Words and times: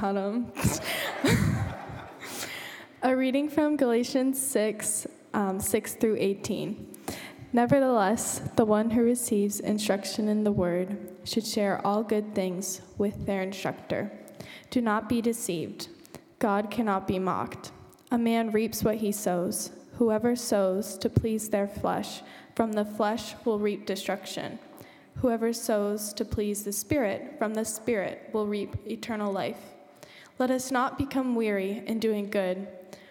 A 3.02 3.14
reading 3.14 3.50
from 3.50 3.76
Galatians 3.76 4.40
6, 4.40 5.06
um, 5.34 5.60
6 5.60 5.94
through 5.96 6.16
18. 6.18 6.96
Nevertheless, 7.52 8.40
the 8.56 8.64
one 8.64 8.88
who 8.88 9.02
receives 9.02 9.60
instruction 9.60 10.28
in 10.28 10.42
the 10.42 10.52
word 10.52 10.96
should 11.24 11.46
share 11.46 11.86
all 11.86 12.02
good 12.02 12.34
things 12.34 12.80
with 12.96 13.26
their 13.26 13.42
instructor. 13.42 14.10
Do 14.70 14.80
not 14.80 15.06
be 15.06 15.20
deceived. 15.20 15.88
God 16.38 16.70
cannot 16.70 17.06
be 17.06 17.18
mocked. 17.18 17.70
A 18.10 18.16
man 18.16 18.52
reaps 18.52 18.82
what 18.82 18.96
he 18.96 19.12
sows. 19.12 19.70
Whoever 19.98 20.34
sows 20.34 20.96
to 20.96 21.10
please 21.10 21.50
their 21.50 21.68
flesh, 21.68 22.22
from 22.56 22.72
the 22.72 22.86
flesh 22.86 23.34
will 23.44 23.58
reap 23.58 23.84
destruction. 23.84 24.58
Whoever 25.16 25.52
sows 25.52 26.14
to 26.14 26.24
please 26.24 26.64
the 26.64 26.72
Spirit, 26.72 27.34
from 27.38 27.52
the 27.52 27.66
Spirit 27.66 28.30
will 28.32 28.46
reap 28.46 28.76
eternal 28.86 29.30
life. 29.30 29.58
Let 30.40 30.50
us 30.50 30.70
not 30.70 30.96
become 30.96 31.34
weary 31.34 31.82
in 31.86 31.98
doing 31.98 32.30
good, 32.30 32.66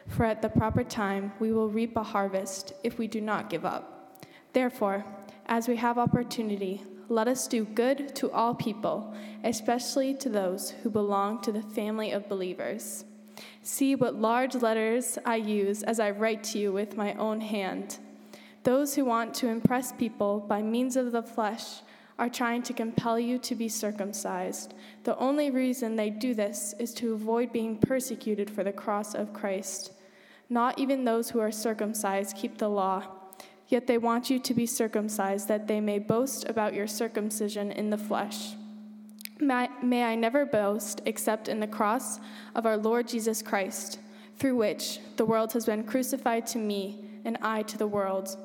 for 0.07 0.25
at 0.25 0.41
the 0.41 0.49
proper 0.49 0.83
time 0.83 1.31
we 1.37 1.53
will 1.53 1.69
reap 1.69 1.95
a 1.95 2.01
harvest 2.01 2.73
if 2.83 2.97
we 2.97 3.07
do 3.07 3.21
not 3.21 3.51
give 3.51 3.65
up. 3.65 4.25
Therefore, 4.51 5.05
as 5.45 5.67
we 5.67 5.75
have 5.75 5.99
opportunity, 5.99 6.81
let 7.07 7.27
us 7.27 7.47
do 7.47 7.65
good 7.65 8.15
to 8.15 8.31
all 8.31 8.55
people, 8.55 9.13
especially 9.43 10.15
to 10.15 10.27
those 10.27 10.71
who 10.81 10.89
belong 10.89 11.39
to 11.41 11.51
the 11.51 11.61
family 11.61 12.13
of 12.13 12.27
believers. 12.27 13.05
See 13.61 13.93
what 13.93 14.15
large 14.15 14.55
letters 14.55 15.19
I 15.23 15.35
use 15.35 15.83
as 15.83 15.99
I 15.99 16.09
write 16.09 16.43
to 16.45 16.57
you 16.57 16.71
with 16.71 16.97
my 16.97 17.13
own 17.13 17.41
hand. 17.41 17.99
Those 18.63 18.95
who 18.95 19.05
want 19.05 19.35
to 19.35 19.49
impress 19.49 19.91
people 19.91 20.39
by 20.39 20.63
means 20.63 20.95
of 20.95 21.11
the 21.11 21.21
flesh 21.21 21.81
are 22.19 22.29
trying 22.29 22.61
to 22.61 22.73
compel 22.73 23.17
you 23.17 23.39
to 23.39 23.55
be 23.55 23.69
circumcised. 23.69 24.73
The 25.05 25.17
only 25.17 25.49
reason 25.49 25.95
they 25.95 26.09
do 26.09 26.33
this 26.35 26.75
is 26.77 26.93
to 26.95 27.13
avoid 27.13 27.53
being 27.53 27.77
persecuted 27.77 28.49
for 28.49 28.63
the 28.63 28.73
cross 28.73 29.15
of 29.15 29.33
Christ. 29.33 29.93
Not 30.49 30.77
even 30.77 31.05
those 31.05 31.29
who 31.29 31.39
are 31.39 31.51
circumcised 31.51 32.35
keep 32.35 32.57
the 32.57 32.67
law, 32.67 33.03
yet 33.69 33.87
they 33.87 33.97
want 33.97 34.29
you 34.29 34.37
to 34.37 34.53
be 34.53 34.65
circumcised 34.65 35.47
that 35.47 35.67
they 35.67 35.79
may 35.79 35.97
boast 35.97 36.47
about 36.49 36.73
your 36.73 36.87
circumcision 36.87 37.71
in 37.71 37.89
the 37.89 37.97
flesh. 37.97 38.55
May, 39.39 39.69
may 39.81 40.03
I 40.03 40.15
never 40.15 40.45
boast 40.45 41.01
except 41.05 41.47
in 41.47 41.61
the 41.61 41.67
cross 41.67 42.19
of 42.53 42.65
our 42.65 42.75
Lord 42.75 43.07
Jesus 43.07 43.41
Christ, 43.41 43.99
through 44.37 44.57
which 44.57 44.99
the 45.15 45.25
world 45.25 45.53
has 45.53 45.65
been 45.65 45.85
crucified 45.85 46.45
to 46.47 46.57
me 46.57 47.05
and 47.23 47.37
I 47.41 47.61
to 47.63 47.77
the 47.77 47.87
world. 47.87 48.35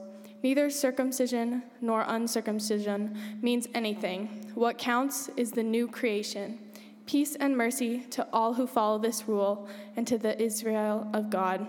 Neither 0.45 0.69
circumcision 0.69 1.63
nor 1.81 2.05
uncircumcision 2.07 3.19
means 3.41 3.67
anything. 3.73 4.53
What 4.55 4.77
counts 4.77 5.31
is 5.39 5.53
the 5.53 5.63
new 5.63 5.89
creation. 5.89 6.59
Peace 7.07 7.35
and 7.35 7.57
mercy 7.57 8.01
to 8.11 8.29
all 8.31 8.53
who 8.53 8.67
follow 8.67 8.99
this 8.99 9.27
rule 9.27 9.67
and 9.97 10.07
to 10.07 10.19
the 10.19 10.39
Israel 10.41 11.09
of 11.15 11.31
God. 11.31 11.67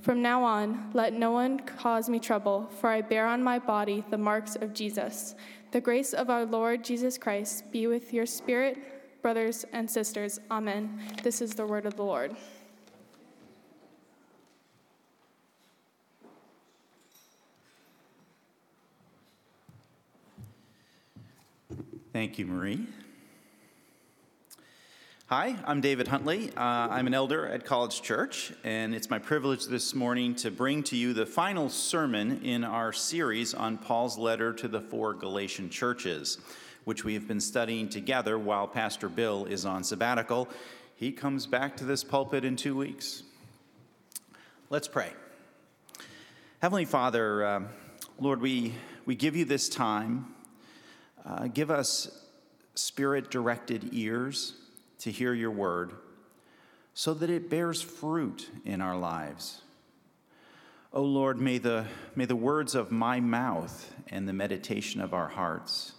From 0.00 0.22
now 0.22 0.42
on, 0.42 0.90
let 0.94 1.12
no 1.12 1.32
one 1.32 1.60
cause 1.60 2.08
me 2.08 2.18
trouble, 2.18 2.70
for 2.80 2.88
I 2.88 3.02
bear 3.02 3.26
on 3.26 3.42
my 3.42 3.58
body 3.58 4.02
the 4.08 4.16
marks 4.16 4.56
of 4.56 4.72
Jesus. 4.72 5.34
The 5.72 5.82
grace 5.82 6.14
of 6.14 6.30
our 6.30 6.46
Lord 6.46 6.82
Jesus 6.82 7.18
Christ 7.18 7.70
be 7.72 7.86
with 7.86 8.14
your 8.14 8.24
spirit, 8.24 9.20
brothers 9.20 9.66
and 9.74 9.90
sisters. 9.90 10.40
Amen. 10.50 10.98
This 11.22 11.42
is 11.42 11.54
the 11.54 11.66
word 11.66 11.84
of 11.84 11.96
the 11.96 12.04
Lord. 12.04 12.34
Thank 22.14 22.38
you, 22.38 22.46
Marie. 22.46 22.86
Hi, 25.26 25.56
I'm 25.66 25.80
David 25.80 26.06
Huntley. 26.06 26.52
Uh, 26.56 26.60
I'm 26.60 27.08
an 27.08 27.12
elder 27.12 27.44
at 27.44 27.64
College 27.64 28.02
Church, 28.02 28.52
and 28.62 28.94
it's 28.94 29.10
my 29.10 29.18
privilege 29.18 29.66
this 29.66 29.96
morning 29.96 30.36
to 30.36 30.52
bring 30.52 30.84
to 30.84 30.96
you 30.96 31.12
the 31.12 31.26
final 31.26 31.68
sermon 31.68 32.40
in 32.44 32.62
our 32.62 32.92
series 32.92 33.52
on 33.52 33.78
Paul's 33.78 34.16
letter 34.16 34.52
to 34.52 34.68
the 34.68 34.80
four 34.80 35.12
Galatian 35.12 35.70
churches, 35.70 36.38
which 36.84 37.04
we 37.04 37.14
have 37.14 37.26
been 37.26 37.40
studying 37.40 37.88
together 37.88 38.38
while 38.38 38.68
Pastor 38.68 39.08
Bill 39.08 39.46
is 39.46 39.64
on 39.64 39.82
sabbatical. 39.82 40.48
He 40.94 41.10
comes 41.10 41.46
back 41.46 41.76
to 41.78 41.84
this 41.84 42.04
pulpit 42.04 42.44
in 42.44 42.54
two 42.54 42.76
weeks. 42.76 43.24
Let's 44.70 44.86
pray. 44.86 45.12
Heavenly 46.62 46.84
Father, 46.84 47.44
uh, 47.44 47.62
Lord, 48.20 48.40
we, 48.40 48.72
we 49.04 49.16
give 49.16 49.34
you 49.34 49.44
this 49.44 49.68
time 49.68 50.33
uh, 51.24 51.48
give 51.48 51.70
us 51.70 52.22
spirit 52.74 53.30
directed 53.30 53.90
ears 53.92 54.54
to 54.98 55.10
hear 55.10 55.32
your 55.32 55.50
word 55.50 55.92
so 56.94 57.12
that 57.14 57.30
it 57.30 57.50
bears 57.50 57.82
fruit 57.82 58.48
in 58.64 58.80
our 58.80 58.96
lives. 58.96 59.60
O 60.92 61.00
oh 61.00 61.04
Lord, 61.04 61.40
may 61.40 61.58
the, 61.58 61.86
may 62.14 62.24
the 62.24 62.36
words 62.36 62.74
of 62.76 62.92
my 62.92 63.18
mouth 63.18 63.92
and 64.08 64.28
the 64.28 64.32
meditation 64.32 65.00
of 65.00 65.12
our 65.12 65.28
hearts 65.28 65.92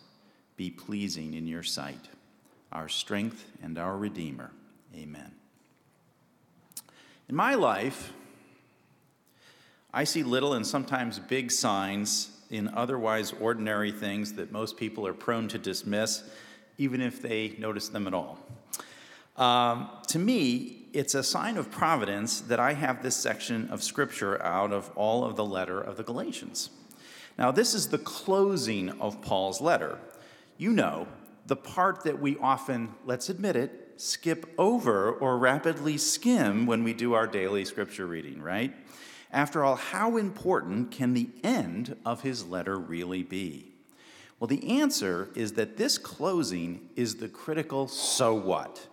be 0.56 0.72
pleasing 0.72 1.34
in 1.34 1.48
your 1.48 1.64
sight, 1.64 2.08
our 2.72 2.88
strength 2.88 3.46
and 3.62 3.78
our 3.78 3.98
Redeemer. 3.98 4.52
Amen. 4.96 5.32
In 7.28 7.36
my 7.36 7.56
life, 7.56 8.14
I 9.94 10.06
see 10.06 10.24
little 10.24 10.54
and 10.54 10.66
sometimes 10.66 11.20
big 11.20 11.52
signs 11.52 12.35
in 12.50 12.68
otherwise 12.70 13.34
ordinary 13.34 13.92
things 13.92 14.34
that 14.34 14.52
most 14.52 14.78
people 14.78 15.06
are 15.08 15.14
prone 15.14 15.48
to 15.50 15.58
dismiss, 15.58 16.24
even 16.78 17.02
if 17.02 17.22
they 17.22 17.56
notice 17.58 17.90
them 17.90 18.08
at 18.08 18.14
all. 18.14 18.40
Um, 19.38 19.90
to 20.08 20.20
me, 20.20 20.88
it's 20.94 21.14
a 21.14 21.24
sign 21.24 21.58
of 21.58 21.70
providence 21.70 22.40
that 22.42 22.60
I 22.60 22.74
have 22.74 23.04
this 23.04 23.16
section 23.16 23.70
of 23.70 23.84
scripture 23.84 24.42
out 24.42 24.72
of 24.72 24.90
all 24.96 25.26
of 25.26 25.36
the 25.36 25.44
letter 25.44 25.82
of 25.82 25.98
the 25.98 26.04
Galatians. 26.04 26.70
Now, 27.38 27.52
this 27.52 27.74
is 27.74 27.90
the 27.90 27.98
closing 27.98 28.90
of 29.02 29.22
Paul's 29.22 29.60
letter. 29.60 30.00
You 30.58 30.72
know, 30.72 31.08
the 31.48 31.58
part 31.58 32.06
that 32.06 32.20
we 32.20 32.38
often, 32.38 32.96
let's 33.06 33.28
admit 33.28 33.58
it, 33.58 33.96
skip 33.98 34.54
over 34.58 35.12
or 35.12 35.38
rapidly 35.38 35.98
skim 35.98 36.66
when 36.66 36.84
we 36.84 36.94
do 36.94 37.14
our 37.14 37.28
daily 37.28 37.66
scripture 37.66 38.06
reading, 38.06 38.42
right? 38.42 38.74
After 39.36 39.66
all, 39.66 39.76
how 39.76 40.16
important 40.16 40.92
can 40.92 41.14
the 41.14 41.28
end 41.44 41.98
of 42.06 42.22
his 42.22 42.46
letter 42.46 42.80
really 42.80 43.22
be? 43.22 43.66
Well, 44.40 44.48
the 44.48 44.80
answer 44.80 45.28
is 45.36 45.54
that 45.54 45.76
this 45.76 45.98
closing 45.98 46.88
is 46.96 47.16
the 47.16 47.28
critical 47.28 47.90
so 47.90 48.34
what. 48.34 48.88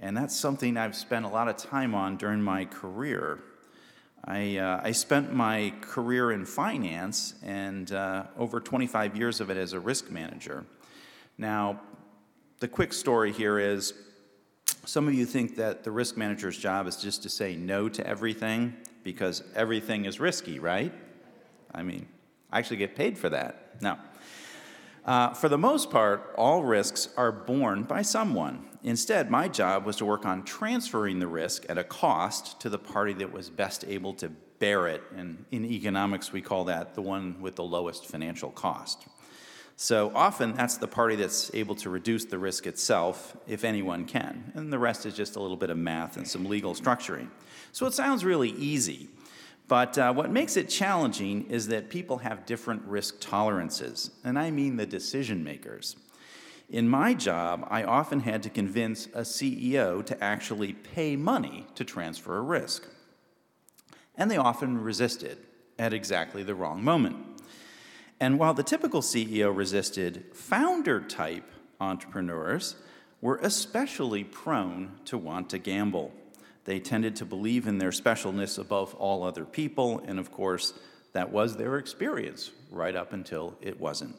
And 0.00 0.16
that's 0.16 0.34
something 0.34 0.78
I've 0.78 0.96
spent 0.96 1.26
a 1.26 1.28
lot 1.28 1.48
of 1.48 1.58
time 1.58 1.94
on 1.94 2.16
during 2.16 2.40
my 2.40 2.64
career. 2.64 3.40
I, 4.24 4.56
uh, 4.56 4.80
I 4.82 4.92
spent 4.92 5.34
my 5.34 5.74
career 5.82 6.32
in 6.32 6.46
finance 6.46 7.34
and 7.42 7.92
uh, 7.92 8.24
over 8.38 8.60
25 8.60 9.18
years 9.18 9.38
of 9.42 9.50
it 9.50 9.58
as 9.58 9.74
a 9.74 9.80
risk 9.80 10.10
manager. 10.10 10.64
Now, 11.36 11.82
the 12.60 12.68
quick 12.68 12.94
story 12.94 13.32
here 13.32 13.58
is 13.58 13.92
some 14.86 15.08
of 15.08 15.12
you 15.12 15.26
think 15.26 15.56
that 15.56 15.84
the 15.84 15.90
risk 15.90 16.16
manager's 16.16 16.56
job 16.56 16.86
is 16.86 16.96
just 16.96 17.22
to 17.24 17.28
say 17.28 17.54
no 17.54 17.90
to 17.90 18.06
everything 18.06 18.74
because 19.04 19.44
everything 19.54 20.06
is 20.06 20.18
risky, 20.18 20.58
right? 20.58 20.92
I 21.72 21.82
mean, 21.82 22.08
I 22.50 22.58
actually 22.58 22.78
get 22.78 22.96
paid 22.96 23.16
for 23.16 23.28
that. 23.28 23.80
No. 23.80 23.98
Uh, 25.04 25.34
for 25.34 25.48
the 25.48 25.58
most 25.58 25.90
part, 25.90 26.32
all 26.36 26.64
risks 26.64 27.10
are 27.16 27.30
borne 27.30 27.82
by 27.82 28.00
someone. 28.00 28.64
Instead, 28.82 29.30
my 29.30 29.48
job 29.48 29.84
was 29.84 29.96
to 29.96 30.04
work 30.04 30.24
on 30.24 30.44
transferring 30.44 31.18
the 31.18 31.26
risk 31.26 31.66
at 31.68 31.76
a 31.76 31.84
cost 31.84 32.60
to 32.60 32.70
the 32.70 32.78
party 32.78 33.12
that 33.12 33.30
was 33.30 33.50
best 33.50 33.84
able 33.86 34.14
to 34.14 34.30
bear 34.58 34.88
it. 34.88 35.02
And 35.14 35.44
in 35.50 35.64
economics, 35.64 36.32
we 36.32 36.40
call 36.40 36.64
that 36.64 36.94
the 36.94 37.02
one 37.02 37.40
with 37.40 37.56
the 37.56 37.64
lowest 37.64 38.06
financial 38.06 38.50
cost. 38.50 39.06
So 39.76 40.12
often, 40.14 40.54
that's 40.54 40.76
the 40.76 40.86
party 40.86 41.16
that's 41.16 41.52
able 41.52 41.74
to 41.76 41.90
reduce 41.90 42.24
the 42.24 42.38
risk 42.38 42.66
itself, 42.66 43.36
if 43.48 43.64
anyone 43.64 44.04
can. 44.04 44.52
And 44.54 44.72
the 44.72 44.78
rest 44.78 45.04
is 45.04 45.14
just 45.14 45.34
a 45.34 45.40
little 45.40 45.56
bit 45.56 45.70
of 45.70 45.76
math 45.76 46.16
and 46.16 46.26
some 46.26 46.46
legal 46.46 46.74
structuring. 46.74 47.28
So 47.72 47.86
it 47.86 47.92
sounds 47.92 48.24
really 48.24 48.50
easy. 48.50 49.08
But 49.66 49.96
uh, 49.98 50.12
what 50.12 50.30
makes 50.30 50.56
it 50.56 50.68
challenging 50.68 51.50
is 51.50 51.68
that 51.68 51.88
people 51.88 52.18
have 52.18 52.46
different 52.46 52.82
risk 52.84 53.20
tolerances, 53.20 54.10
and 54.22 54.38
I 54.38 54.50
mean 54.50 54.76
the 54.76 54.86
decision 54.86 55.42
makers. 55.42 55.96
In 56.68 56.88
my 56.88 57.14
job, 57.14 57.66
I 57.70 57.82
often 57.82 58.20
had 58.20 58.42
to 58.42 58.50
convince 58.50 59.06
a 59.06 59.20
CEO 59.20 60.04
to 60.06 60.22
actually 60.22 60.72
pay 60.72 61.16
money 61.16 61.66
to 61.74 61.84
transfer 61.84 62.36
a 62.36 62.42
risk. 62.42 62.86
And 64.16 64.30
they 64.30 64.36
often 64.36 64.82
resisted 64.82 65.38
at 65.78 65.92
exactly 65.92 66.42
the 66.42 66.54
wrong 66.54 66.82
moment. 66.82 67.33
And 68.20 68.38
while 68.38 68.54
the 68.54 68.62
typical 68.62 69.00
CEO 69.00 69.54
resisted, 69.54 70.24
founder 70.32 71.00
type 71.00 71.50
entrepreneurs 71.80 72.76
were 73.20 73.36
especially 73.42 74.24
prone 74.24 74.92
to 75.06 75.18
want 75.18 75.50
to 75.50 75.58
gamble. 75.58 76.12
They 76.64 76.80
tended 76.80 77.16
to 77.16 77.24
believe 77.24 77.66
in 77.66 77.78
their 77.78 77.90
specialness 77.90 78.58
above 78.58 78.94
all 78.94 79.22
other 79.22 79.44
people, 79.44 80.02
and 80.06 80.18
of 80.18 80.30
course, 80.30 80.74
that 81.12 81.30
was 81.30 81.56
their 81.56 81.78
experience 81.78 82.50
right 82.70 82.94
up 82.96 83.12
until 83.12 83.56
it 83.60 83.80
wasn't. 83.80 84.16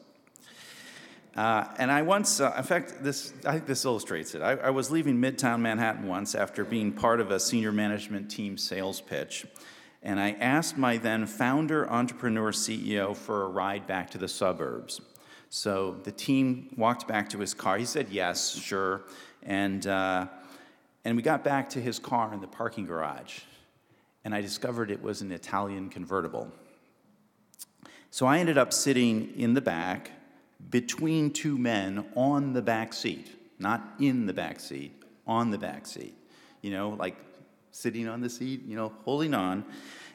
Uh, 1.36 1.68
and 1.78 1.90
I 1.90 2.00
once, 2.00 2.40
uh, 2.40 2.54
in 2.56 2.64
fact, 2.64 3.02
this 3.02 3.34
I 3.44 3.52
think 3.52 3.66
this 3.66 3.84
illustrates 3.84 4.34
it. 4.34 4.40
I, 4.40 4.52
I, 4.52 4.70
was 4.70 4.90
leaving 4.90 5.20
Midtown 5.20 5.60
Manhattan 5.60 6.08
once 6.08 6.34
after 6.34 6.64
being 6.64 6.92
part 6.92 7.20
of 7.20 7.30
a 7.30 7.38
senior 7.38 7.72
management 7.72 8.30
team 8.30 8.56
sales 8.56 9.02
pitch, 9.02 9.44
and 10.06 10.20
I 10.20 10.36
asked 10.40 10.78
my 10.78 10.98
then 10.98 11.26
founder, 11.26 11.90
entrepreneur, 11.90 12.52
CEO 12.52 13.14
for 13.16 13.42
a 13.42 13.48
ride 13.48 13.88
back 13.88 14.08
to 14.10 14.18
the 14.18 14.28
suburbs. 14.28 15.00
So 15.50 15.96
the 16.04 16.12
team 16.12 16.68
walked 16.76 17.08
back 17.08 17.28
to 17.30 17.38
his 17.38 17.52
car. 17.52 17.76
He 17.76 17.84
said 17.84 18.06
yes, 18.08 18.56
sure, 18.56 19.02
and 19.42 19.84
uh, 19.84 20.28
and 21.04 21.16
we 21.16 21.22
got 21.22 21.42
back 21.42 21.68
to 21.70 21.80
his 21.80 21.98
car 21.98 22.32
in 22.32 22.40
the 22.40 22.46
parking 22.46 22.86
garage, 22.86 23.40
and 24.24 24.32
I 24.32 24.40
discovered 24.40 24.92
it 24.92 25.02
was 25.02 25.22
an 25.22 25.32
Italian 25.32 25.88
convertible. 25.88 26.52
So 28.12 28.26
I 28.26 28.38
ended 28.38 28.58
up 28.58 28.72
sitting 28.72 29.32
in 29.36 29.54
the 29.54 29.60
back 29.60 30.12
between 30.70 31.32
two 31.32 31.58
men 31.58 32.06
on 32.14 32.52
the 32.52 32.62
back 32.62 32.92
seat, 32.92 33.32
not 33.58 33.94
in 33.98 34.26
the 34.26 34.32
back 34.32 34.60
seat, 34.60 35.02
on 35.26 35.50
the 35.50 35.58
back 35.58 35.84
seat. 35.84 36.14
You 36.62 36.70
know, 36.70 36.90
like 36.90 37.16
sitting 37.76 38.08
on 38.08 38.22
the 38.22 38.30
seat, 38.30 38.62
you 38.66 38.74
know, 38.74 38.90
holding 39.04 39.34
on. 39.34 39.62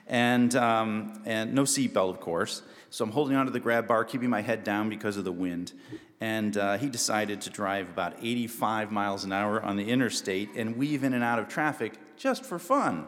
And, 0.08 0.56
um, 0.56 1.22
and 1.26 1.54
no 1.54 1.62
seatbelt, 1.62 2.10
of 2.10 2.20
course. 2.20 2.64
So 2.90 3.06
I'm 3.06 3.12
holding 3.12 3.36
onto 3.36 3.52
the 3.52 3.60
grab 3.60 3.88
bar, 3.88 4.04
keeping 4.04 4.30
my 4.30 4.42
head 4.42 4.64
down 4.64 4.90
because 4.90 5.16
of 5.16 5.26
the 5.26 5.32
wind. 5.32 5.72
And 6.20 6.58
uh, 6.58 6.78
he 6.78 6.90
decided 6.90 7.40
to 7.42 7.50
drive 7.52 7.88
about 7.88 8.16
85 8.20 8.92
miles 8.92 9.24
an 9.24 9.32
hour 9.32 9.62
on 9.62 9.78
the 9.78 9.88
interstate 9.90 10.50
and 10.56 10.76
weave 10.76 11.04
in 11.04 11.14
and 11.14 11.24
out 11.24 11.38
of 11.38 11.48
traffic 11.48 11.94
just 12.18 12.44
for 12.44 12.58
fun. 12.58 13.06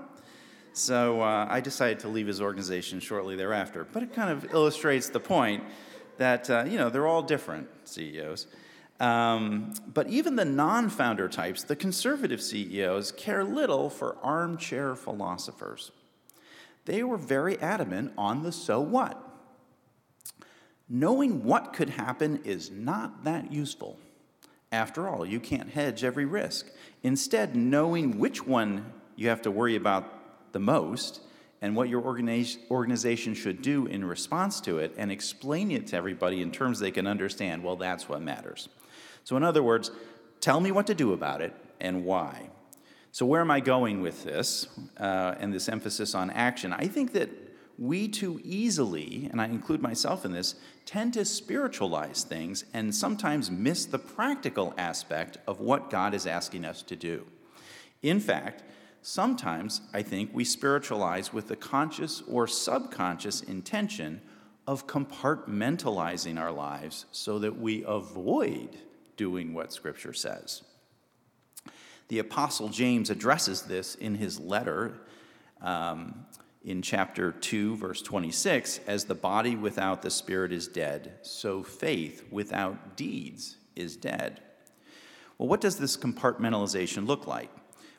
So 0.73 1.21
uh, 1.21 1.47
I 1.49 1.59
decided 1.59 1.99
to 2.01 2.07
leave 2.07 2.27
his 2.27 2.39
organization 2.39 2.99
shortly 2.99 3.35
thereafter. 3.35 3.87
But 3.91 4.03
it 4.03 4.13
kind 4.13 4.29
of 4.29 4.53
illustrates 4.53 5.09
the 5.09 5.19
point 5.19 5.63
that, 6.17 6.49
uh, 6.49 6.65
you 6.67 6.77
know, 6.77 6.89
they're 6.89 7.07
all 7.07 7.23
different 7.23 7.67
CEOs. 7.85 8.47
Um, 8.99 9.73
but 9.91 10.07
even 10.07 10.35
the 10.35 10.45
non 10.45 10.89
founder 10.89 11.27
types, 11.27 11.63
the 11.63 11.75
conservative 11.75 12.41
CEOs, 12.41 13.11
care 13.11 13.43
little 13.43 13.89
for 13.89 14.17
armchair 14.23 14.95
philosophers. 14.95 15.91
They 16.85 17.03
were 17.03 17.17
very 17.17 17.59
adamant 17.59 18.13
on 18.17 18.43
the 18.43 18.51
so 18.51 18.79
what. 18.79 19.21
Knowing 20.89 21.43
what 21.43 21.73
could 21.73 21.89
happen 21.89 22.41
is 22.43 22.69
not 22.69 23.23
that 23.23 23.51
useful. 23.51 23.97
After 24.71 25.07
all, 25.07 25.25
you 25.25 25.39
can't 25.39 25.69
hedge 25.69 26.03
every 26.03 26.25
risk. 26.25 26.67
Instead, 27.03 27.55
knowing 27.55 28.19
which 28.19 28.45
one 28.45 28.91
you 29.15 29.29
have 29.29 29.41
to 29.43 29.51
worry 29.51 29.75
about 29.75 30.51
the 30.51 30.59
most 30.59 31.21
and 31.61 31.75
what 31.75 31.87
your 31.87 32.01
organization 32.01 33.33
should 33.33 33.61
do 33.61 33.85
in 33.85 34.03
response 34.03 34.59
to 34.61 34.79
it 34.79 34.93
and 34.97 35.11
explain 35.11 35.71
it 35.71 35.87
to 35.87 35.95
everybody 35.95 36.41
in 36.41 36.51
terms 36.51 36.79
they 36.79 36.91
can 36.91 37.07
understand, 37.07 37.63
well, 37.63 37.77
that's 37.77 38.09
what 38.09 38.21
matters. 38.21 38.67
So, 39.23 39.37
in 39.37 39.43
other 39.43 39.63
words, 39.63 39.91
tell 40.39 40.59
me 40.59 40.71
what 40.71 40.87
to 40.87 40.95
do 40.95 41.13
about 41.13 41.41
it 41.41 41.53
and 41.79 42.05
why. 42.05 42.49
So, 43.11 43.25
where 43.25 43.41
am 43.41 43.51
I 43.51 43.59
going 43.59 44.01
with 44.01 44.23
this 44.23 44.67
uh, 44.97 45.35
and 45.39 45.53
this 45.53 45.69
emphasis 45.69 46.15
on 46.15 46.29
action? 46.29 46.73
I 46.73 46.87
think 46.87 47.13
that 47.13 47.29
we 47.77 48.07
too 48.07 48.39
easily, 48.43 49.27
and 49.31 49.41
I 49.41 49.45
include 49.45 49.81
myself 49.81 50.25
in 50.25 50.31
this, 50.31 50.55
tend 50.85 51.13
to 51.15 51.25
spiritualize 51.25 52.23
things 52.23 52.65
and 52.73 52.93
sometimes 52.93 53.49
miss 53.49 53.85
the 53.85 53.99
practical 53.99 54.73
aspect 54.77 55.37
of 55.47 55.59
what 55.59 55.89
God 55.89 56.13
is 56.13 56.27
asking 56.27 56.65
us 56.65 56.83
to 56.83 56.95
do. 56.95 57.25
In 58.01 58.19
fact, 58.19 58.63
Sometimes, 59.05 59.81
I 59.93 60.01
think, 60.01 60.29
we 60.31 60.45
spiritualize 60.45 61.33
with 61.33 61.49
the 61.49 61.57
conscious 61.57 62.21
or 62.21 62.47
subconscious 62.47 63.41
intention 63.41 64.21
of 64.65 64.87
compartmentalizing 64.87 66.39
our 66.39 66.53
lives 66.53 67.05
so 67.11 67.37
that 67.39 67.59
we 67.59 67.83
avoid 67.85 68.77
doing 69.17 69.53
what 69.53 69.73
Scripture 69.73 70.13
says. 70.13 70.63
The 72.07 72.19
Apostle 72.19 72.69
James 72.69 73.09
addresses 73.09 73.63
this 73.63 73.95
in 73.95 74.15
his 74.15 74.39
letter 74.39 74.99
um, 75.61 76.25
in 76.63 76.81
chapter 76.81 77.31
2, 77.31 77.75
verse 77.75 78.01
26 78.01 78.79
as 78.87 79.05
the 79.05 79.15
body 79.15 79.55
without 79.55 80.01
the 80.01 80.11
Spirit 80.11 80.51
is 80.51 80.67
dead, 80.67 81.13
so 81.21 81.63
faith 81.63 82.25
without 82.31 82.95
deeds 82.95 83.57
is 83.75 83.95
dead. 83.95 84.41
Well, 85.37 85.49
what 85.49 85.61
does 85.61 85.77
this 85.77 85.97
compartmentalization 85.97 87.07
look 87.07 87.27
like? 87.27 87.49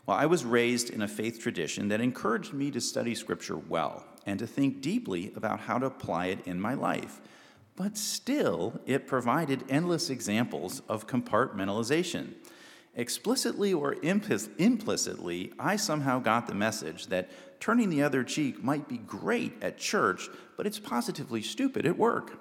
Well, 0.07 0.17
I 0.17 0.27
was 0.27 0.45
raised 0.45 0.91
in 0.91 1.03
a 1.03 1.09
faith 1.09 1.41
tradition 1.41 1.89
that 1.89 2.01
encouraged 2.01 2.53
me 2.53 2.71
to 2.71 2.81
study 2.81 3.15
Scripture 3.15 3.57
well 3.57 4.05
and 4.27 4.39
to 4.39 4.47
think 4.47 4.81
deeply 4.81 5.33
about 5.35 5.61
how 5.61 5.79
to 5.79 5.87
apply 5.87 6.27
it 6.27 6.47
in 6.47 6.61
my 6.61 6.75
life. 6.75 7.21
But 7.77 7.97
still, 7.97 8.81
it 8.87 9.07
provided 9.07 9.65
endless 9.69 10.11
examples 10.11 10.83
of 10.89 11.07
compartmentalization. 11.07 12.35
Explicitly 12.95 13.75
or 13.75 13.97
implicitly, 14.03 15.53
I 15.59 15.75
somehow 15.75 16.21
got 16.21 16.47
the 16.47 16.55
message 16.55 17.09
that 17.09 17.31
turning 17.59 17.91
the 17.91 18.05
other 18.05 18.23
cheek 18.23 18.63
might 18.63 18.89
be 18.89 18.99
great 18.99 19.55
at 19.61 19.79
church, 19.79 20.29
but 20.57 20.67
it's 20.67 20.79
positively 20.79 21.43
stupid 21.43 21.87
at 21.87 21.99
work. 21.99 22.39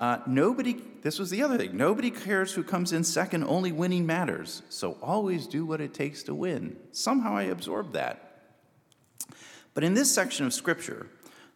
Uh, 0.00 0.18
nobody, 0.26 0.82
this 1.02 1.18
was 1.18 1.30
the 1.30 1.42
other 1.42 1.58
thing, 1.58 1.76
nobody 1.76 2.10
cares 2.10 2.52
who 2.52 2.62
comes 2.62 2.92
in 2.92 3.04
second, 3.04 3.44
only 3.44 3.70
winning 3.70 4.06
matters. 4.06 4.62
So 4.68 4.96
always 5.02 5.46
do 5.46 5.64
what 5.64 5.80
it 5.80 5.94
takes 5.94 6.24
to 6.24 6.34
win. 6.34 6.76
Somehow 6.90 7.36
I 7.36 7.44
absorbed 7.44 7.92
that. 7.92 8.42
But 9.74 9.84
in 9.84 9.94
this 9.94 10.12
section 10.12 10.46
of 10.46 10.54
Scripture, 10.54 11.08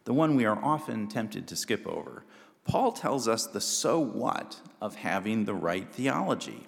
the 0.05 0.13
one 0.13 0.35
we 0.35 0.45
are 0.45 0.63
often 0.63 1.07
tempted 1.07 1.47
to 1.47 1.55
skip 1.55 1.85
over, 1.87 2.23
Paul 2.65 2.91
tells 2.91 3.27
us 3.27 3.45
the 3.45 3.61
so 3.61 3.99
what 3.99 4.59
of 4.81 4.95
having 4.95 5.45
the 5.45 5.53
right 5.53 5.87
theology. 5.91 6.67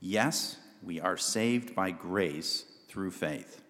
Yes, 0.00 0.56
we 0.82 1.00
are 1.00 1.16
saved 1.16 1.74
by 1.74 1.90
grace 1.90 2.64
through 2.88 3.10
faith. 3.10 3.62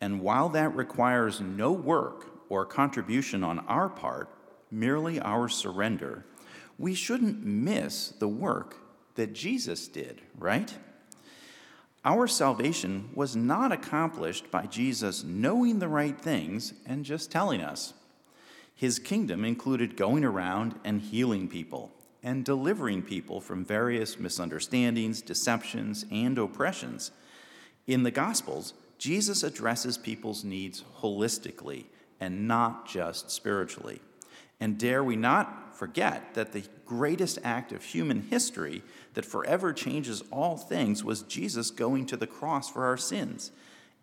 And 0.00 0.20
while 0.20 0.48
that 0.50 0.74
requires 0.74 1.40
no 1.40 1.72
work 1.72 2.26
or 2.48 2.64
contribution 2.64 3.44
on 3.44 3.60
our 3.60 3.88
part, 3.88 4.28
merely 4.70 5.20
our 5.20 5.48
surrender, 5.48 6.24
we 6.78 6.94
shouldn't 6.94 7.44
miss 7.44 8.08
the 8.08 8.28
work 8.28 8.76
that 9.14 9.34
Jesus 9.34 9.88
did, 9.88 10.22
right? 10.38 10.74
Our 12.04 12.26
salvation 12.26 13.10
was 13.14 13.36
not 13.36 13.72
accomplished 13.72 14.50
by 14.50 14.64
Jesus 14.66 15.22
knowing 15.22 15.78
the 15.78 15.88
right 15.88 16.18
things 16.18 16.72
and 16.86 17.04
just 17.04 17.30
telling 17.30 17.60
us. 17.60 17.92
His 18.74 18.98
kingdom 18.98 19.44
included 19.44 19.96
going 19.96 20.24
around 20.24 20.78
and 20.84 21.00
healing 21.00 21.48
people 21.48 21.92
and 22.22 22.44
delivering 22.44 23.02
people 23.02 23.40
from 23.40 23.64
various 23.64 24.18
misunderstandings, 24.18 25.22
deceptions, 25.22 26.04
and 26.10 26.38
oppressions. 26.38 27.10
In 27.86 28.02
the 28.02 28.10
Gospels, 28.10 28.74
Jesus 28.98 29.42
addresses 29.42 29.96
people's 29.96 30.44
needs 30.44 30.84
holistically 31.00 31.86
and 32.20 32.46
not 32.46 32.86
just 32.86 33.30
spiritually. 33.30 34.00
And 34.60 34.78
dare 34.78 35.02
we 35.02 35.16
not 35.16 35.74
forget 35.74 36.34
that 36.34 36.52
the 36.52 36.64
greatest 36.84 37.38
act 37.42 37.72
of 37.72 37.82
human 37.82 38.20
history 38.22 38.82
that 39.14 39.24
forever 39.24 39.72
changes 39.72 40.22
all 40.30 40.58
things 40.58 41.02
was 41.02 41.22
Jesus 41.22 41.70
going 41.70 42.04
to 42.06 42.16
the 42.16 42.26
cross 42.26 42.70
for 42.70 42.84
our 42.84 42.98
sins 42.98 43.50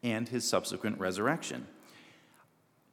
and 0.01 0.27
his 0.29 0.47
subsequent 0.47 0.99
resurrection. 0.99 1.67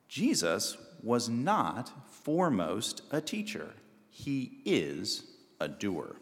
Jesus 0.09 0.77
was 1.05 1.29
not 1.29 1.93
foremost 2.11 3.03
a 3.11 3.21
teacher, 3.21 3.75
he 4.11 4.59
is 4.65 5.25
a 5.61 5.69
doer. 5.69 6.17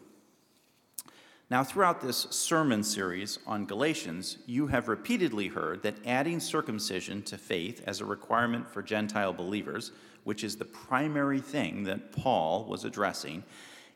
Now, 1.49 1.63
throughout 1.63 2.01
this 2.01 2.27
sermon 2.31 2.83
series 2.83 3.37
on 3.45 3.65
Galatians, 3.65 4.39
you 4.45 4.67
have 4.67 4.87
repeatedly 4.87 5.47
heard 5.47 5.83
that 5.83 6.05
adding 6.05 6.39
circumcision 6.39 7.21
to 7.23 7.37
faith 7.37 7.83
as 7.85 8.01
a 8.01 8.05
requirement 8.05 8.67
for 8.67 8.81
Gentile 8.81 9.33
believers 9.33 9.91
which 10.23 10.43
is 10.43 10.55
the 10.55 10.65
primary 10.65 11.39
thing 11.39 11.83
that 11.83 12.11
Paul 12.11 12.65
was 12.65 12.85
addressing, 12.85 13.43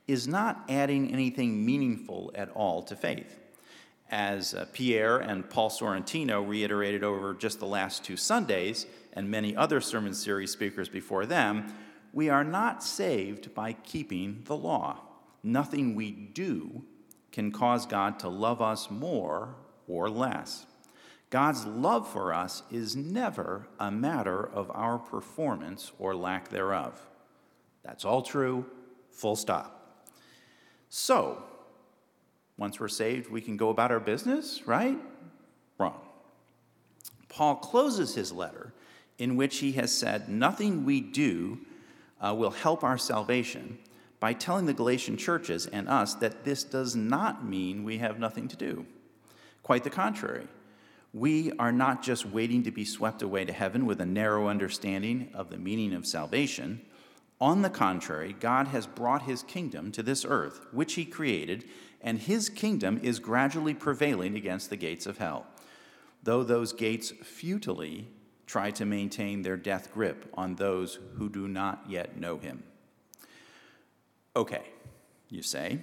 is 0.07 0.27
not 0.27 0.63
adding 0.69 1.11
anything 1.11 1.65
meaningful 1.65 2.31
at 2.35 2.49
all 2.51 2.83
to 2.83 2.95
faith. 2.95 3.39
As 4.09 4.53
uh, 4.53 4.65
Pierre 4.71 5.17
and 5.17 5.49
Paul 5.49 5.69
Sorrentino 5.69 6.47
reiterated 6.47 7.03
over 7.03 7.33
just 7.33 7.59
the 7.59 7.65
last 7.65 8.03
two 8.03 8.17
Sundays, 8.17 8.85
and 9.13 9.29
many 9.29 9.55
other 9.55 9.81
sermon 9.81 10.13
series 10.13 10.51
speakers 10.51 10.87
before 10.87 11.25
them, 11.25 11.73
we 12.13 12.29
are 12.29 12.43
not 12.43 12.83
saved 12.83 13.53
by 13.53 13.73
keeping 13.73 14.43
the 14.45 14.55
law. 14.55 15.01
Nothing 15.43 15.95
we 15.95 16.11
do 16.11 16.83
can 17.31 17.51
cause 17.51 17.85
God 17.85 18.19
to 18.19 18.29
love 18.29 18.61
us 18.61 18.89
more 18.89 19.55
or 19.87 20.09
less. 20.09 20.65
God's 21.29 21.65
love 21.65 22.07
for 22.07 22.33
us 22.33 22.63
is 22.71 22.95
never 22.95 23.67
a 23.79 23.91
matter 23.91 24.47
of 24.47 24.71
our 24.73 24.97
performance 24.97 25.91
or 25.99 26.15
lack 26.15 26.49
thereof. 26.49 27.05
That's 27.83 28.05
all 28.05 28.21
true, 28.21 28.65
full 29.11 29.35
stop. 29.35 30.05
So, 30.89 31.43
once 32.57 32.79
we're 32.79 32.87
saved, 32.87 33.29
we 33.29 33.41
can 33.41 33.57
go 33.57 33.69
about 33.69 33.91
our 33.91 33.99
business, 33.99 34.65
right? 34.65 34.97
Wrong. 35.77 35.99
Paul 37.29 37.55
closes 37.55 38.15
his 38.15 38.31
letter 38.31 38.73
in 39.17 39.35
which 39.35 39.57
he 39.59 39.73
has 39.73 39.91
said, 39.91 40.29
Nothing 40.29 40.85
we 40.85 41.01
do 41.01 41.59
uh, 42.19 42.33
will 42.35 42.51
help 42.51 42.83
our 42.83 42.97
salvation, 42.97 43.77
by 44.19 44.33
telling 44.33 44.65
the 44.65 44.73
Galatian 44.73 45.17
churches 45.17 45.67
and 45.67 45.87
us 45.87 46.15
that 46.15 46.43
this 46.43 46.63
does 46.63 46.95
not 46.95 47.45
mean 47.45 47.83
we 47.83 47.99
have 47.99 48.17
nothing 48.19 48.47
to 48.47 48.55
do. 48.55 48.85
Quite 49.61 49.83
the 49.83 49.89
contrary. 49.91 50.47
We 51.13 51.51
are 51.59 51.71
not 51.71 52.03
just 52.03 52.25
waiting 52.25 52.63
to 52.63 52.71
be 52.71 52.83
swept 52.83 53.21
away 53.21 53.45
to 53.45 53.53
heaven 53.53 53.85
with 53.85 54.01
a 54.01 54.05
narrow 54.05 54.47
understanding 54.47 55.29
of 55.33 55.49
the 55.49 55.57
meaning 55.57 55.93
of 55.93 56.05
salvation. 56.05 56.81
On 57.39 57.61
the 57.61 57.69
contrary, 57.69 58.35
God 58.39 58.67
has 58.67 58.87
brought 58.87 59.23
his 59.23 59.43
kingdom 59.43 59.91
to 59.91 60.03
this 60.03 60.25
earth, 60.27 60.65
which 60.71 60.95
he 60.95 61.05
created, 61.05 61.65
and 62.01 62.19
his 62.19 62.49
kingdom 62.49 62.99
is 63.03 63.19
gradually 63.19 63.73
prevailing 63.73 64.35
against 64.35 64.69
the 64.69 64.77
gates 64.77 65.05
of 65.05 65.17
hell, 65.17 65.45
though 66.23 66.43
those 66.43 66.73
gates 66.73 67.11
futilely 67.11 68.07
try 68.45 68.71
to 68.71 68.85
maintain 68.85 69.41
their 69.41 69.57
death 69.57 69.93
grip 69.93 70.29
on 70.33 70.55
those 70.55 70.99
who 71.15 71.29
do 71.29 71.47
not 71.47 71.83
yet 71.87 72.17
know 72.17 72.37
him. 72.37 72.63
Okay, 74.35 74.63
you 75.29 75.41
say, 75.41 75.79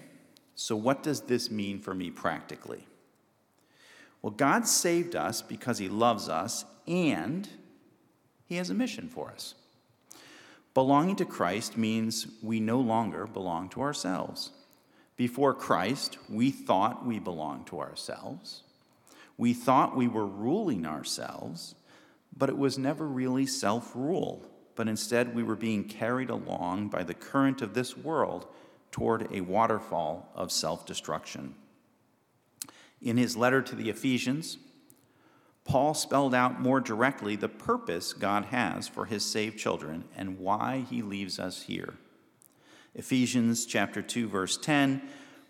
so 0.54 0.76
what 0.76 1.02
does 1.02 1.22
this 1.22 1.50
mean 1.50 1.80
for 1.80 1.94
me 1.94 2.10
practically? 2.10 2.86
Well, 4.22 4.30
God 4.30 4.66
saved 4.66 5.14
us 5.14 5.42
because 5.42 5.78
he 5.78 5.88
loves 5.88 6.28
us 6.28 6.64
and 6.86 7.48
he 8.46 8.56
has 8.56 8.70
a 8.70 8.74
mission 8.74 9.08
for 9.08 9.30
us. 9.30 9.54
Belonging 10.72 11.16
to 11.16 11.24
Christ 11.24 11.76
means 11.76 12.26
we 12.42 12.58
no 12.58 12.80
longer 12.80 13.26
belong 13.26 13.68
to 13.70 13.82
ourselves. 13.82 14.50
Before 15.16 15.54
Christ, 15.54 16.18
we 16.28 16.50
thought 16.50 17.06
we 17.06 17.18
belonged 17.18 17.66
to 17.68 17.80
ourselves. 17.80 18.62
We 19.36 19.52
thought 19.54 19.96
we 19.96 20.08
were 20.08 20.26
ruling 20.26 20.86
ourselves, 20.86 21.74
but 22.36 22.48
it 22.48 22.58
was 22.58 22.78
never 22.78 23.06
really 23.06 23.46
self 23.46 23.94
rule, 23.94 24.48
but 24.74 24.88
instead 24.88 25.34
we 25.34 25.42
were 25.42 25.56
being 25.56 25.84
carried 25.84 26.30
along 26.30 26.88
by 26.88 27.04
the 27.04 27.14
current 27.14 27.62
of 27.62 27.74
this 27.74 27.96
world 27.96 28.46
toward 28.90 29.32
a 29.32 29.40
waterfall 29.40 30.30
of 30.34 30.52
self 30.52 30.84
destruction. 30.86 31.54
In 33.00 33.16
his 33.16 33.36
letter 33.36 33.62
to 33.62 33.76
the 33.76 33.90
Ephesians, 33.90 34.58
Paul 35.64 35.94
spelled 35.94 36.34
out 36.34 36.60
more 36.60 36.80
directly 36.80 37.36
the 37.36 37.48
purpose 37.48 38.12
God 38.12 38.46
has 38.46 38.86
for 38.86 39.06
his 39.06 39.24
saved 39.24 39.58
children 39.58 40.04
and 40.16 40.38
why 40.38 40.84
he 40.90 41.02
leaves 41.02 41.38
us 41.38 41.62
here. 41.62 41.94
Ephesians 42.96 43.66
chapter 43.66 44.00
2 44.00 44.28
verse 44.28 44.56
10, 44.56 45.02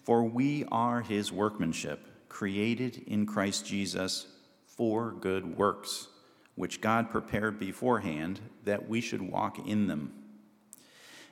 for 0.03 0.25
we 0.25 0.65
are 0.73 1.03
his 1.03 1.31
workmanship, 1.31 2.29
created 2.29 3.03
in 3.07 3.27
Christ 3.27 3.67
Jesus 3.67 4.27
for 4.67 5.13
good 5.13 5.57
works, 5.57 6.09
which 6.55 6.81
God 6.81 7.11
prepared 7.11 7.59
beforehand 7.59 8.41
that 8.65 8.89
we 8.89 9.01
should 9.01 9.23
walk 9.23 9.67
in 9.67 9.89
them. 9.89 10.13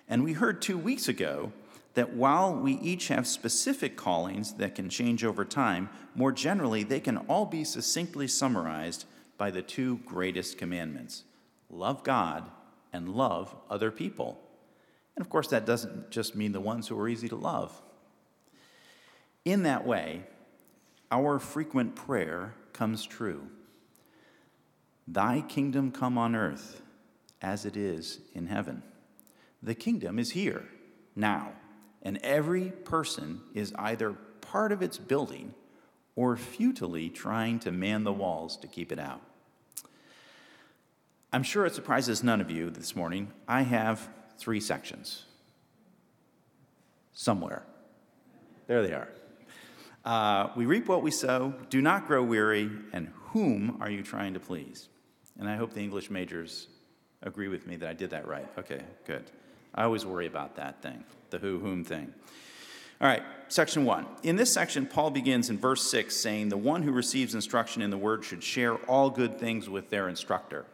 And 0.06 0.22
we 0.22 0.34
heard 0.34 0.60
2 0.60 0.76
weeks 0.76 1.08
ago 1.08 1.52
that 1.94 2.12
while 2.12 2.54
we 2.54 2.74
each 2.74 3.08
have 3.08 3.26
specific 3.26 3.96
callings 3.96 4.54
that 4.54 4.74
can 4.74 4.88
change 4.88 5.24
over 5.24 5.44
time, 5.44 5.88
more 6.14 6.32
generally, 6.32 6.82
they 6.82 7.00
can 7.00 7.18
all 7.18 7.46
be 7.46 7.64
succinctly 7.64 8.28
summarized 8.28 9.06
by 9.38 9.50
the 9.50 9.62
two 9.62 9.96
greatest 10.04 10.58
commandments 10.58 11.24
love 11.70 12.04
God 12.04 12.50
and 12.92 13.08
love 13.08 13.54
other 13.70 13.90
people. 13.90 14.38
And 15.16 15.24
of 15.24 15.30
course, 15.30 15.48
that 15.48 15.66
doesn't 15.66 16.10
just 16.10 16.34
mean 16.34 16.52
the 16.52 16.60
ones 16.60 16.88
who 16.88 16.98
are 16.98 17.08
easy 17.08 17.28
to 17.28 17.36
love. 17.36 17.80
In 19.44 19.64
that 19.64 19.86
way, 19.86 20.22
our 21.10 21.38
frequent 21.38 21.94
prayer 21.94 22.54
comes 22.72 23.04
true 23.04 23.48
Thy 25.08 25.40
kingdom 25.40 25.90
come 25.90 26.16
on 26.16 26.34
earth 26.36 26.80
as 27.42 27.66
it 27.66 27.76
is 27.76 28.20
in 28.34 28.46
heaven. 28.46 28.82
The 29.62 29.74
kingdom 29.74 30.18
is 30.18 30.30
here, 30.30 30.64
now 31.16 31.52
and 32.02 32.18
every 32.18 32.70
person 32.84 33.40
is 33.54 33.72
either 33.76 34.12
part 34.40 34.72
of 34.72 34.82
its 34.82 34.98
building 34.98 35.54
or 36.16 36.36
futilely 36.36 37.08
trying 37.08 37.58
to 37.60 37.70
man 37.70 38.04
the 38.04 38.12
walls 38.12 38.56
to 38.58 38.66
keep 38.66 38.92
it 38.92 38.98
out. 38.98 39.22
I'm 41.32 41.44
sure 41.44 41.64
it 41.64 41.74
surprises 41.74 42.22
none 42.22 42.40
of 42.40 42.50
you 42.50 42.68
this 42.68 42.94
morning. 42.94 43.32
I 43.48 43.62
have 43.62 44.10
three 44.42 44.58
sections. 44.58 45.24
Somewhere. 47.12 47.62
There 48.66 48.82
they 48.82 48.92
are. 48.92 49.08
Uh, 50.04 50.48
we 50.56 50.66
reap 50.66 50.88
what 50.88 51.00
we 51.00 51.12
sow, 51.12 51.54
do 51.70 51.80
not 51.80 52.08
grow 52.08 52.24
weary, 52.24 52.68
and 52.92 53.12
whom 53.26 53.78
are 53.80 53.88
you 53.88 54.02
trying 54.02 54.34
to 54.34 54.40
please? 54.40 54.88
And 55.38 55.48
I 55.48 55.54
hope 55.54 55.72
the 55.72 55.80
English 55.80 56.10
majors 56.10 56.66
agree 57.22 57.46
with 57.46 57.68
me 57.68 57.76
that 57.76 57.88
I 57.88 57.92
did 57.92 58.10
that 58.10 58.26
right. 58.26 58.48
Okay, 58.58 58.82
good. 59.06 59.30
I 59.76 59.84
always 59.84 60.04
worry 60.04 60.26
about 60.26 60.56
that 60.56 60.82
thing, 60.82 61.04
the 61.30 61.38
who 61.38 61.60
whom 61.60 61.84
thing. 61.84 62.12
All 63.00 63.06
right, 63.06 63.22
section 63.46 63.84
one. 63.84 64.06
In 64.24 64.34
this 64.34 64.52
section, 64.52 64.86
Paul 64.86 65.10
begins 65.10 65.50
in 65.50 65.58
verse 65.58 65.88
six 65.88 66.16
saying, 66.16 66.48
The 66.48 66.56
one 66.56 66.82
who 66.82 66.90
receives 66.90 67.36
instruction 67.36 67.80
in 67.80 67.90
the 67.90 67.96
word 67.96 68.24
should 68.24 68.42
share 68.42 68.74
all 68.86 69.08
good 69.08 69.38
things 69.38 69.68
with 69.68 69.88
their 69.88 70.08
instructor. 70.08 70.66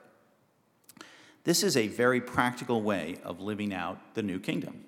This 1.48 1.62
is 1.62 1.78
a 1.78 1.88
very 1.88 2.20
practical 2.20 2.82
way 2.82 3.16
of 3.24 3.40
living 3.40 3.72
out 3.72 4.12
the 4.12 4.22
new 4.22 4.38
kingdom. 4.38 4.84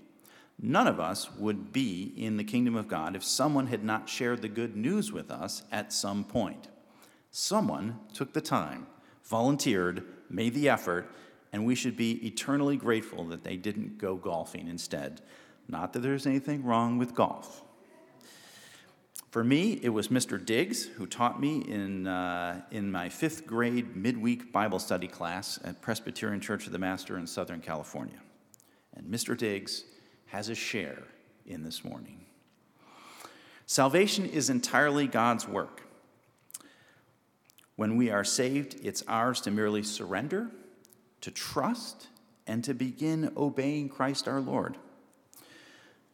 None 0.61 0.87
of 0.87 1.01
us 1.01 1.33
would 1.37 1.73
be 1.73 2.13
in 2.19 2.37
the 2.37 2.45
kingdom 2.45 2.77
of 2.77 2.87
God 2.87 3.17
if 3.17 3.25
someone 3.25 3.69
had 3.69 3.83
not 3.83 4.11
shared 4.11 4.43
the 4.43 4.49
good 4.51 4.77
news 4.77 5.11
with 5.11 5.31
us 5.31 5.63
at 5.73 5.91
some 5.91 6.23
point. 6.23 6.69
Someone 7.31 7.99
took 8.13 8.35
the 8.35 8.43
time, 8.43 8.87
volunteered, 9.25 10.05
made 10.29 10.53
the 10.53 10.69
effort, 10.69 11.11
and 11.51 11.65
we 11.65 11.75
should 11.75 11.97
be 11.97 12.27
eternally 12.27 12.77
grateful 12.77 13.25
that 13.25 13.43
they 13.43 13.57
didn't 13.57 13.97
go 13.97 14.17
golfing 14.17 14.69
instead. 14.69 15.23
Not 15.67 15.95
that 15.95 16.01
there's 16.01 16.27
anything 16.27 16.63
wrong 16.63 16.99
with 16.99 17.15
golf. 17.15 17.65
For 19.31 19.45
me, 19.45 19.79
it 19.81 19.91
was 19.91 20.09
Mr. 20.09 20.45
Diggs 20.45 20.85
who 20.85 21.07
taught 21.07 21.41
me 21.41 21.59
in, 21.61 22.09
uh, 22.09 22.63
in 22.73 22.91
my 22.91 23.09
fifth 23.09 23.47
grade 23.47 23.95
midweek 23.95 24.51
Bible 24.51 24.81
study 24.81 25.07
class 25.07 25.61
at 25.63 25.81
Presbyterian 25.81 26.41
Church 26.41 26.67
of 26.67 26.73
the 26.73 26.81
Master 26.81 27.17
in 27.17 27.29
Southern 27.29 27.61
California. 27.61 28.19
And 28.97 29.07
Mr. 29.07 29.39
Diggs 29.39 29.85
has 30.27 30.49
a 30.49 30.55
share 30.57 31.05
in 31.47 31.63
this 31.63 31.85
morning. 31.85 32.27
Salvation 33.67 34.27
is 34.27 34.51
entirely 34.51 35.07
God's 35.07 35.47
work. 35.47 35.83
When 37.77 37.97
we 37.97 38.11
are 38.11 38.25
saved, 38.25 38.81
it's 38.83 39.05
ours 39.07 39.41
to 39.43 39.53
merely 39.53 39.85
surrender 39.85 40.51
to 41.21 41.31
trust 41.31 42.09
and 42.49 42.65
to 42.65 42.75
begin 42.75 43.31
obeying 43.37 43.91
Christ 43.91 44.27
our 44.27 44.41
Lord. 44.41 44.77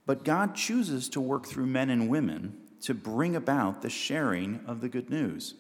But 0.05 0.23
God 0.23 0.55
chooses 0.55 1.09
to 1.11 1.21
work 1.21 1.47
through 1.47 1.67
men 1.67 1.89
and 1.89 2.11
women 2.11 2.66
to 2.83 2.95
bring 2.95 3.37
about 3.37 3.83
the 3.83 3.90
sharing 3.90 4.61
of 4.66 4.80
the 4.80 4.88
good 4.88 5.11
news. 5.11 5.54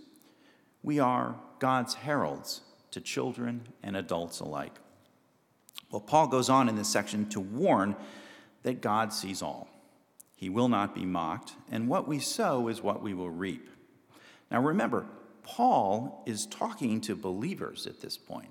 We 0.82 0.98
are 0.98 1.36
God's 1.58 1.94
heralds 1.94 2.60
to 2.90 3.00
children 3.00 3.68
and 3.82 3.96
adults 3.96 4.40
alike. 4.40 4.74
Well, 5.90 6.00
Paul 6.00 6.28
goes 6.28 6.48
on 6.48 6.68
in 6.68 6.76
this 6.76 6.88
section 6.88 7.28
to 7.30 7.40
warn 7.40 7.96
that 8.62 8.80
God 8.80 9.12
sees 9.12 9.42
all. 9.42 9.68
He 10.34 10.50
will 10.50 10.68
not 10.68 10.94
be 10.94 11.06
mocked, 11.06 11.52
and 11.70 11.88
what 11.88 12.06
we 12.06 12.18
sow 12.18 12.68
is 12.68 12.82
what 12.82 13.02
we 13.02 13.14
will 13.14 13.30
reap. 13.30 13.70
Now 14.50 14.60
remember, 14.60 15.06
Paul 15.42 16.22
is 16.26 16.46
talking 16.46 17.00
to 17.02 17.16
believers 17.16 17.86
at 17.86 18.00
this 18.00 18.18
point. 18.18 18.50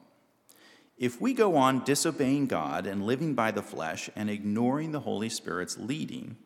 If 0.97 1.19
we 1.19 1.33
go 1.33 1.57
on 1.57 1.83
disobeying 1.83 2.47
God 2.47 2.87
and 2.87 3.05
living 3.05 3.35
by 3.35 3.51
the 3.51 3.61
flesh 3.61 4.09
and 4.15 4.29
ignoring 4.29 4.93
the 4.93 5.01
Holy 5.01 5.27
Spirit's 5.29 5.77
leading, 5.77 6.37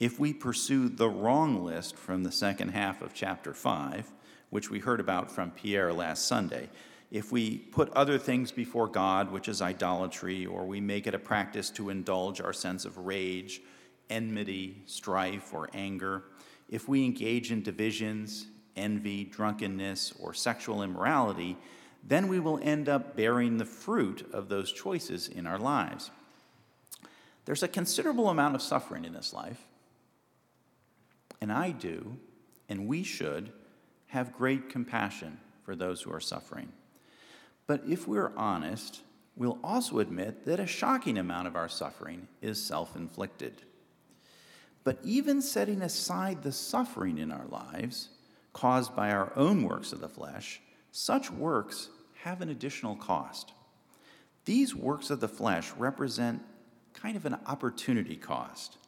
if 0.00 0.18
we 0.18 0.32
pursue 0.32 0.88
the 0.88 1.08
wrong 1.08 1.62
list 1.62 1.94
from 1.94 2.24
the 2.24 2.32
second 2.32 2.70
half 2.70 3.02
of 3.02 3.12
chapter 3.12 3.52
5, 3.52 4.10
which 4.48 4.70
we 4.70 4.78
heard 4.78 4.98
about 4.98 5.30
from 5.30 5.50
Pierre 5.50 5.92
last 5.92 6.26
Sunday, 6.26 6.70
if 7.10 7.30
we 7.30 7.58
put 7.58 7.92
other 7.92 8.18
things 8.18 8.50
before 8.50 8.88
God, 8.88 9.30
which 9.30 9.46
is 9.46 9.60
idolatry, 9.60 10.46
or 10.46 10.64
we 10.64 10.80
make 10.80 11.06
it 11.06 11.14
a 11.14 11.18
practice 11.18 11.68
to 11.70 11.90
indulge 11.90 12.40
our 12.40 12.54
sense 12.54 12.86
of 12.86 12.96
rage, 12.96 13.60
enmity, 14.08 14.82
strife, 14.86 15.52
or 15.52 15.68
anger, 15.74 16.24
if 16.70 16.88
we 16.88 17.04
engage 17.04 17.52
in 17.52 17.62
divisions, 17.62 18.46
envy, 18.76 19.24
drunkenness, 19.24 20.14
or 20.18 20.32
sexual 20.32 20.82
immorality, 20.82 21.58
then 22.02 22.28
we 22.28 22.40
will 22.40 22.58
end 22.62 22.88
up 22.88 23.16
bearing 23.16 23.58
the 23.58 23.64
fruit 23.66 24.26
of 24.32 24.48
those 24.48 24.72
choices 24.72 25.28
in 25.28 25.46
our 25.46 25.58
lives. 25.58 26.10
There's 27.44 27.62
a 27.62 27.68
considerable 27.68 28.30
amount 28.30 28.54
of 28.54 28.62
suffering 28.62 29.04
in 29.04 29.12
this 29.12 29.34
life, 29.34 29.66
and 31.40 31.52
I 31.52 31.70
do, 31.70 32.18
and 32.68 32.86
we 32.86 33.02
should, 33.02 33.52
have 34.08 34.32
great 34.32 34.68
compassion 34.68 35.38
for 35.62 35.76
those 35.76 36.02
who 36.02 36.12
are 36.12 36.20
suffering. 36.20 36.72
But 37.66 37.82
if 37.88 38.08
we're 38.08 38.32
honest, 38.36 39.02
we'll 39.36 39.60
also 39.62 40.00
admit 40.00 40.44
that 40.46 40.58
a 40.58 40.66
shocking 40.66 41.16
amount 41.16 41.46
of 41.46 41.54
our 41.54 41.68
suffering 41.68 42.26
is 42.42 42.60
self 42.60 42.96
inflicted. 42.96 43.62
But 44.82 44.98
even 45.04 45.40
setting 45.42 45.82
aside 45.82 46.42
the 46.42 46.52
suffering 46.52 47.18
in 47.18 47.30
our 47.30 47.46
lives 47.46 48.08
caused 48.52 48.96
by 48.96 49.12
our 49.12 49.32
own 49.36 49.62
works 49.62 49.92
of 49.92 50.00
the 50.00 50.08
flesh, 50.08 50.60
such 50.90 51.30
works 51.30 51.88
have 52.22 52.40
an 52.40 52.48
additional 52.48 52.96
cost. 52.96 53.52
These 54.44 54.74
works 54.74 55.10
of 55.10 55.20
the 55.20 55.28
flesh 55.28 55.70
represent 55.78 56.42
kind 56.94 57.16
of 57.16 57.26
an 57.26 57.36
opportunity 57.46 58.16
cost. 58.16 58.78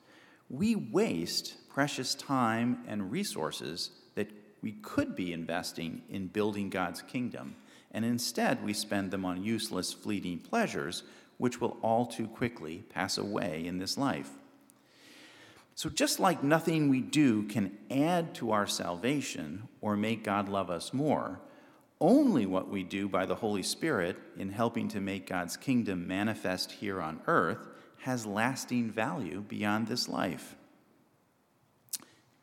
We 0.51 0.75
waste 0.75 1.55
precious 1.73 2.15
time 2.15 2.83
and 2.87 3.11
resources 3.11 3.91
that 4.15 4.29
we 4.63 4.73
could 4.73 5.17
be 5.17 5.33
investing 5.33 6.03
in 6.11 6.27
building 6.27 6.69
God's 6.69 7.01
kingdom, 7.03 7.57
and 7.93 8.05
instead 8.05 8.63
we 8.63 8.73
spend 8.75 9.11
them 9.11 9.25
on 9.25 9.43
useless, 9.43 9.93
fleeting 9.93 10.39
pleasures, 10.39 11.03
which 11.39 11.61
will 11.61 11.79
all 11.83 12.07
too 12.07 12.27
quickly 12.27 12.85
pass 12.91 13.17
away 13.17 13.65
in 13.65 13.79
this 13.79 13.97
life. 13.97 14.31
So, 15.75 15.89
just 15.89 16.21
like 16.21 16.45
nothing 16.45 16.91
we 16.91 17.01
do 17.01 17.45
can 17.45 17.77
add 17.91 18.35
to 18.35 18.53
our 18.53 18.67
salvation 18.67 19.69
or 19.81 19.97
make 19.97 20.23
God 20.23 20.49
love 20.49 20.71
us 20.71 20.93
more, 20.93 21.41
only 22.01 22.45
what 22.45 22.69
we 22.69 22.83
do 22.83 23.09
by 23.09 23.25
the 23.25 23.37
Holy 23.37 23.63
Spirit 23.63 24.19
in 24.37 24.51
helping 24.51 24.89
to 24.89 25.01
make 25.01 25.27
God's 25.27 25.57
kingdom 25.57 26.07
manifest 26.07 26.73
here 26.73 27.01
on 27.01 27.21
earth 27.27 27.67
has 27.99 28.27
lasting 28.27 28.91
value 28.91 29.41
beyond 29.41 29.87
this 29.87 30.09
life. 30.09 30.57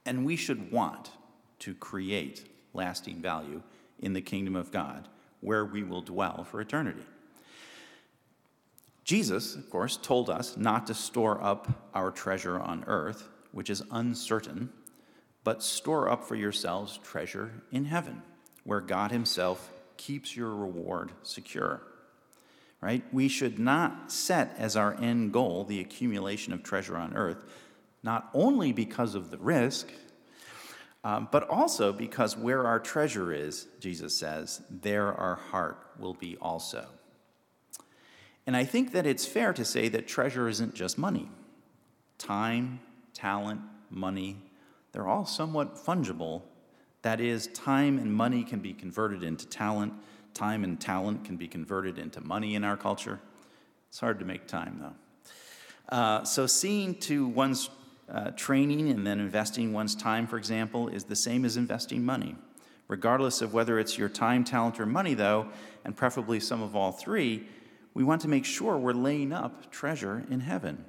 And 0.09 0.25
we 0.25 0.37
should 0.37 0.71
want 0.71 1.11
to 1.59 1.75
create 1.75 2.49
lasting 2.73 3.21
value 3.21 3.61
in 3.99 4.13
the 4.13 4.21
kingdom 4.21 4.55
of 4.55 4.71
God, 4.71 5.07
where 5.39 5.63
we 5.63 5.83
will 5.83 6.01
dwell 6.01 6.47
for 6.49 6.59
eternity. 6.59 7.03
Jesus, 9.03 9.53
of 9.53 9.69
course, 9.69 9.97
told 9.97 10.27
us 10.31 10.57
not 10.57 10.87
to 10.87 10.95
store 10.95 11.39
up 11.43 11.91
our 11.93 12.09
treasure 12.09 12.59
on 12.59 12.85
earth, 12.87 13.29
which 13.51 13.69
is 13.69 13.83
uncertain, 13.91 14.71
but 15.43 15.61
store 15.61 16.09
up 16.09 16.23
for 16.23 16.33
yourselves 16.33 16.97
treasure 17.03 17.51
in 17.71 17.85
heaven, 17.85 18.23
where 18.63 18.81
God 18.81 19.11
Himself 19.11 19.71
keeps 19.97 20.35
your 20.35 20.55
reward 20.55 21.11
secure. 21.21 21.83
Right? 22.81 23.03
We 23.13 23.27
should 23.27 23.59
not 23.59 24.11
set 24.11 24.55
as 24.57 24.75
our 24.75 24.99
end 24.99 25.33
goal 25.33 25.65
the 25.65 25.81
accumulation 25.81 26.51
of 26.51 26.63
treasure 26.63 26.97
on 26.97 27.15
earth, 27.15 27.45
not 28.03 28.29
only 28.33 28.71
because 28.71 29.15
of 29.15 29.31
the 29.31 29.37
risk, 29.37 29.91
um, 31.03 31.29
but 31.31 31.49
also 31.49 31.93
because 31.93 32.35
where 32.35 32.65
our 32.65 32.79
treasure 32.79 33.31
is, 33.31 33.67
Jesus 33.79 34.15
says, 34.15 34.61
there 34.69 35.13
our 35.13 35.35
heart 35.35 35.77
will 35.97 36.13
be 36.13 36.37
also. 36.41 36.87
And 38.45 38.55
I 38.57 38.65
think 38.65 38.91
that 38.93 39.05
it's 39.05 39.25
fair 39.25 39.53
to 39.53 39.63
say 39.63 39.89
that 39.89 40.07
treasure 40.07 40.47
isn't 40.49 40.73
just 40.73 40.97
money. 40.97 41.29
Time, 42.17 42.79
talent, 43.13 43.61
money, 43.89 44.37
they're 44.91 45.07
all 45.07 45.25
somewhat 45.25 45.75
fungible. 45.75 46.41
That 47.03 47.21
is, 47.21 47.47
time 47.47 47.97
and 47.97 48.13
money 48.13 48.43
can 48.43 48.59
be 48.59 48.73
converted 48.73 49.23
into 49.23 49.47
talent, 49.47 49.93
time 50.33 50.63
and 50.63 50.79
talent 50.79 51.23
can 51.25 51.37
be 51.37 51.47
converted 51.47 51.97
into 51.97 52.21
money 52.21 52.55
in 52.55 52.63
our 52.63 52.75
culture. 52.75 53.19
It's 53.89 53.99
hard 53.99 54.19
to 54.19 54.25
make 54.25 54.47
time, 54.47 54.79
though. 54.81 55.95
Uh, 55.95 56.23
so, 56.23 56.45
seeing 56.45 56.95
to 56.95 57.27
one's 57.27 57.69
uh, 58.11 58.31
training 58.31 58.89
and 58.89 59.05
then 59.05 59.19
investing 59.19 59.73
one's 59.73 59.95
time, 59.95 60.27
for 60.27 60.37
example, 60.37 60.87
is 60.87 61.03
the 61.03 61.15
same 61.15 61.45
as 61.45 61.57
investing 61.57 62.03
money. 62.03 62.35
Regardless 62.87 63.41
of 63.41 63.53
whether 63.53 63.77
it's 63.77 63.97
your 63.97 64.09
time, 64.09 64.43
talent, 64.43 64.79
or 64.79 64.85
money, 64.85 65.13
though, 65.13 65.47
and 65.85 65.95
preferably 65.95 66.39
some 66.39 66.61
of 66.61 66.75
all 66.75 66.91
three, 66.91 67.47
we 67.93 68.03
want 68.03 68.21
to 68.21 68.27
make 68.27 68.45
sure 68.45 68.77
we're 68.77 68.93
laying 68.93 69.31
up 69.31 69.71
treasure 69.71 70.23
in 70.29 70.39
heaven, 70.39 70.85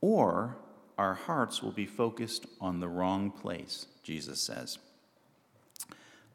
or 0.00 0.56
our 0.96 1.14
hearts 1.14 1.62
will 1.62 1.72
be 1.72 1.86
focused 1.86 2.46
on 2.60 2.78
the 2.78 2.88
wrong 2.88 3.30
place, 3.30 3.86
Jesus 4.02 4.40
says. 4.40 4.78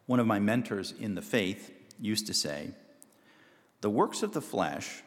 One 0.06 0.20
of 0.20 0.28
my 0.28 0.40
mentors 0.40 0.94
in 1.00 1.16
the 1.16 1.22
faith 1.22 1.72
used 2.00 2.28
to 2.28 2.34
say, 2.34 2.72
The 3.82 3.90
works 3.90 4.22
of 4.22 4.34
the 4.34 4.42
flesh 4.42 5.04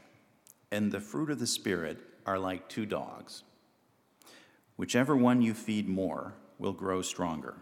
and 0.71 0.91
the 0.91 1.01
fruit 1.01 1.31
of 1.31 1.39
the 1.39 1.47
Spirit 1.47 1.99
are 2.27 2.39
like 2.39 2.69
two 2.69 2.87
dogs. 2.87 3.43
Whichever 4.79 5.17
one 5.17 5.43
you 5.43 5.55
feed 5.55 5.89
more 5.89 6.35
will 6.57 6.73
grow 6.73 7.03
stronger. 7.03 7.57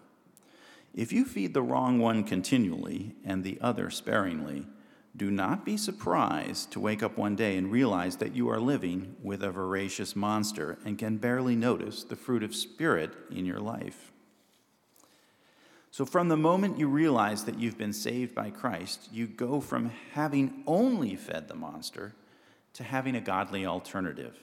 If 0.93 1.15
you 1.15 1.25
feed 1.25 1.55
the 1.55 1.63
wrong 1.63 1.99
one 1.99 2.25
continually 2.25 3.17
and 3.25 3.43
the 3.43 3.59
other 3.63 3.89
sparingly, 3.89 4.67
do 5.17 5.31
not 5.31 5.65
be 5.65 5.79
surprised 5.79 6.73
to 6.73 6.81
wake 6.81 7.03
up 7.03 7.17
one 7.17 7.35
day 7.35 7.57
and 7.57 7.73
realize 7.73 8.17
that 8.19 8.37
you 8.37 8.51
are 8.51 8.61
living 8.61 9.17
with 9.23 9.43
a 9.43 9.51
voracious 9.51 10.15
monster 10.15 10.77
and 10.85 10.99
can 10.99 11.17
barely 11.17 11.57
notice 11.57 12.05
the 12.05 12.17
fruit 12.17 12.43
of 12.43 12.55
spirit 12.55 13.13
in 13.31 13.47
your 13.47 13.61
life. 13.61 14.13
So, 15.91 16.05
from 16.05 16.29
the 16.29 16.37
moment 16.37 16.79
you 16.79 16.87
realize 16.87 17.45
that 17.45 17.59
you've 17.59 17.79
been 17.79 17.95
saved 17.95 18.35
by 18.35 18.51
Christ, 18.51 19.09
you 19.11 19.27
go 19.27 19.63
from 19.63 19.91
having 20.13 20.63
only 20.67 21.17
fed 21.17 21.49
the 21.49 21.55
monster 21.55 22.15
to 22.75 22.85
having 22.85 23.17
a 23.17 23.23
godly 23.23 23.65
alternative. 23.65 24.39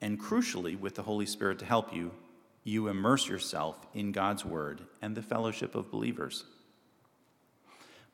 And 0.00 0.20
crucially, 0.20 0.78
with 0.78 0.94
the 0.94 1.02
Holy 1.02 1.26
Spirit 1.26 1.58
to 1.58 1.64
help 1.64 1.94
you, 1.94 2.12
you 2.64 2.88
immerse 2.88 3.28
yourself 3.28 3.86
in 3.94 4.12
God's 4.12 4.44
Word 4.44 4.82
and 5.02 5.14
the 5.14 5.22
fellowship 5.22 5.74
of 5.74 5.90
believers. 5.90 6.44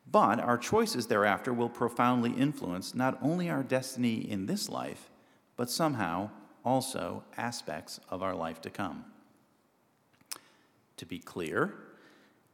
But 0.09 0.39
our 0.39 0.57
choices 0.57 1.07
thereafter 1.07 1.53
will 1.53 1.69
profoundly 1.69 2.31
influence 2.31 2.95
not 2.95 3.17
only 3.21 3.49
our 3.49 3.63
destiny 3.63 4.15
in 4.15 4.45
this 4.45 4.69
life, 4.69 5.09
but 5.57 5.69
somehow 5.69 6.29
also 6.63 7.23
aspects 7.35 7.99
of 8.09 8.21
our 8.21 8.35
life 8.35 8.61
to 8.61 8.69
come. 8.69 9.05
To 10.97 11.05
be 11.05 11.19
clear, 11.19 11.73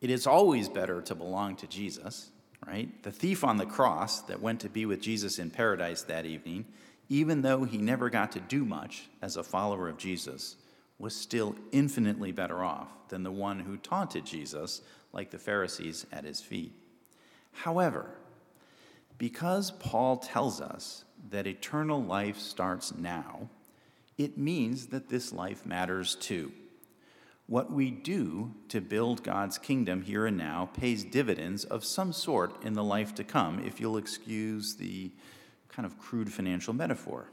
it 0.01 0.09
is 0.09 0.27
always 0.27 0.67
better 0.67 1.01
to 1.03 1.15
belong 1.15 1.55
to 1.57 1.67
Jesus, 1.67 2.31
right? 2.67 3.01
The 3.03 3.11
thief 3.11 3.43
on 3.43 3.57
the 3.57 3.65
cross 3.65 4.21
that 4.23 4.41
went 4.41 4.61
to 4.61 4.69
be 4.69 4.85
with 4.85 5.01
Jesus 5.01 5.39
in 5.39 5.49
paradise 5.49 6.01
that 6.03 6.25
evening, 6.25 6.65
even 7.09 7.41
though 7.41 7.63
he 7.63 7.77
never 7.77 8.09
got 8.09 8.31
to 8.33 8.39
do 8.39 8.65
much 8.65 9.09
as 9.21 9.37
a 9.37 9.43
follower 9.43 9.89
of 9.89 9.97
Jesus, 9.97 10.55
was 10.99 11.15
still 11.15 11.55
infinitely 11.71 12.31
better 12.31 12.63
off 12.63 12.87
than 13.09 13.23
the 13.23 13.31
one 13.31 13.59
who 13.59 13.77
taunted 13.77 14.25
Jesus 14.25 14.81
like 15.11 15.31
the 15.31 15.37
Pharisees 15.37 16.05
at 16.11 16.23
his 16.23 16.41
feet. 16.41 16.73
However, 17.51 18.07
because 19.17 19.71
Paul 19.71 20.17
tells 20.17 20.59
us 20.59 21.03
that 21.29 21.47
eternal 21.47 22.01
life 22.03 22.39
starts 22.39 22.95
now, 22.95 23.49
it 24.17 24.37
means 24.37 24.87
that 24.87 25.09
this 25.09 25.31
life 25.31 25.65
matters 25.65 26.15
too. 26.15 26.51
What 27.47 27.71
we 27.71 27.91
do 27.91 28.53
to 28.69 28.79
build 28.79 29.23
God's 29.23 29.57
kingdom 29.57 30.01
here 30.01 30.25
and 30.25 30.37
now 30.37 30.69
pays 30.73 31.03
dividends 31.03 31.65
of 31.65 31.83
some 31.83 32.13
sort 32.13 32.63
in 32.63 32.73
the 32.73 32.83
life 32.83 33.13
to 33.15 33.23
come, 33.23 33.59
if 33.59 33.79
you'll 33.79 33.97
excuse 33.97 34.75
the 34.75 35.11
kind 35.75 35.85
of 35.85 35.97
crude 35.97 36.31
financial 36.31 36.73
metaphor. 36.73 37.29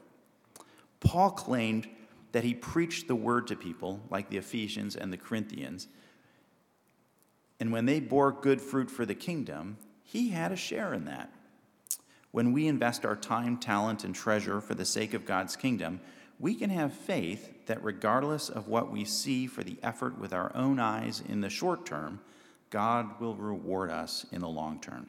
Paul 1.00 1.31
claimed 1.31 1.88
that 2.33 2.44
he 2.44 2.55
preached 2.55 3.09
the 3.09 3.14
word 3.14 3.46
to 3.48 3.57
people 3.57 4.00
like 4.11 4.29
the 4.29 4.37
Ephesians 4.37 4.96
and 4.96 5.12
the 5.12 5.16
Corinthians, 5.16 5.88
and 7.59 7.70
when 7.70 7.85
they 7.85 8.00
bore 8.00 8.33
good 8.33 8.61
fruit 8.61 8.90
for 8.90 9.05
the 9.05 9.14
kingdom, 9.14 9.76
he 10.03 10.31
had 10.31 10.50
a 10.50 10.57
share 10.57 10.94
in 10.94 11.05
that. 11.05 11.31
When 12.31 12.53
we 12.53 12.66
invest 12.66 13.05
our 13.05 13.16
time, 13.16 13.59
talent, 13.59 14.03
and 14.05 14.14
treasure 14.14 14.61
for 14.61 14.74
the 14.74 14.85
sake 14.85 15.12
of 15.14 15.26
God's 15.26 15.57
kingdom, 15.57 16.00
we 16.38 16.55
can 16.55 16.70
have 16.70 16.92
faith 16.94 17.66
that 17.66 17.85
regardless 17.85 18.48
of 18.48 18.66
what 18.66 18.90
we 18.90 19.05
see 19.05 19.46
for 19.46 19.62
the 19.62 19.76
effort 19.83 20.18
with 20.18 20.33
our 20.33 20.50
own 20.55 20.81
eyes 20.81 21.22
in 21.29 21.42
the 21.42 21.50
short 21.50 21.85
term, 21.85 22.20
God 22.70 23.20
will 23.20 23.35
reward 23.35 23.90
us 23.90 24.24
in 24.33 24.40
the 24.40 24.48
long 24.48 24.81
term. 24.81 25.09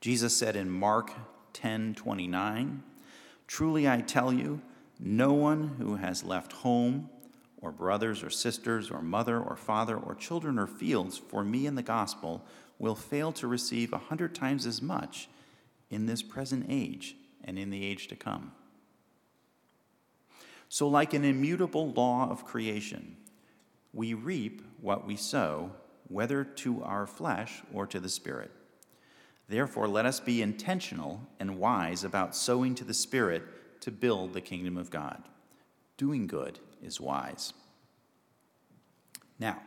Jesus 0.00 0.36
said 0.36 0.56
in 0.56 0.68
Mark 0.68 1.12
10 1.52 1.94
29, 1.94 2.82
Truly 3.46 3.88
I 3.88 4.02
tell 4.02 4.32
you, 4.32 4.60
no 5.00 5.32
one 5.32 5.76
who 5.78 5.96
has 5.96 6.22
left 6.22 6.52
home, 6.52 7.08
or 7.60 7.72
brothers 7.72 8.22
or 8.22 8.30
sisters, 8.30 8.90
or 8.90 9.02
mother 9.02 9.40
or 9.40 9.56
father, 9.56 9.96
or 9.96 10.14
children 10.14 10.58
or 10.58 10.66
fields 10.66 11.18
for 11.18 11.42
me 11.42 11.66
in 11.66 11.74
the 11.74 11.82
gospel 11.82 12.44
will 12.78 12.94
fail 12.94 13.32
to 13.32 13.46
receive 13.46 13.92
a 13.92 13.98
hundred 13.98 14.34
times 14.34 14.66
as 14.66 14.80
much 14.80 15.28
in 15.90 16.06
this 16.06 16.22
present 16.22 16.66
age 16.68 17.16
and 17.44 17.58
in 17.58 17.70
the 17.70 17.84
age 17.84 18.08
to 18.08 18.16
come. 18.16 18.52
So, 20.68 20.86
like 20.86 21.14
an 21.14 21.24
immutable 21.24 21.92
law 21.92 22.30
of 22.30 22.44
creation, 22.44 23.16
we 23.92 24.12
reap 24.12 24.62
what 24.80 25.06
we 25.06 25.16
sow, 25.16 25.72
whether 26.08 26.44
to 26.44 26.82
our 26.84 27.06
flesh 27.06 27.62
or 27.72 27.86
to 27.86 27.98
the 27.98 28.08
Spirit. 28.08 28.50
Therefore, 29.48 29.88
let 29.88 30.04
us 30.04 30.20
be 30.20 30.42
intentional 30.42 31.22
and 31.40 31.58
wise 31.58 32.04
about 32.04 32.36
sowing 32.36 32.74
to 32.74 32.84
the 32.84 32.94
Spirit 32.94 33.42
to 33.80 33.90
build 33.90 34.32
the 34.32 34.40
kingdom 34.40 34.76
of 34.76 34.90
God. 34.90 35.22
Doing 35.96 36.26
good 36.26 36.58
is 36.82 37.00
wise. 37.00 37.54
Now, 39.38 39.62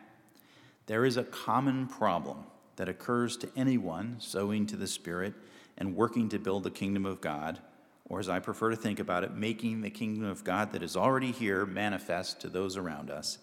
there 0.86 1.06
is 1.06 1.18
a 1.18 1.24
common 1.24 1.88
problem 1.88 2.44
that 2.76 2.90
occurs 2.90 3.38
to 3.38 3.50
anyone 3.56 4.18
sowing 4.20 4.68
to 4.68 4.76
the 4.76 4.88
Spirit 4.88 5.34
and 5.78 5.96
working 5.96 6.30
to 6.30 6.40
build 6.40 6.64
the 6.64 6.72
kingdom 6.72 7.06
of 7.06 7.22
God, 7.22 7.60
or 8.08 8.20
as 8.20 8.30
I 8.30 8.40
prefer 8.40 8.70
to 8.70 8.76
think 8.76 9.00
about 9.00 9.24
it, 9.24 9.34
making 9.34 9.82
the 9.82 9.90
kingdom 9.90 10.26
of 10.26 10.44
God 10.44 10.74
that 10.74 10.84
is 10.84 10.96
already 10.96 11.32
here 11.32 11.66
manifest 11.66 12.40
to 12.42 12.50
those 12.50 12.78
around 12.78 13.10
us. 13.10 13.40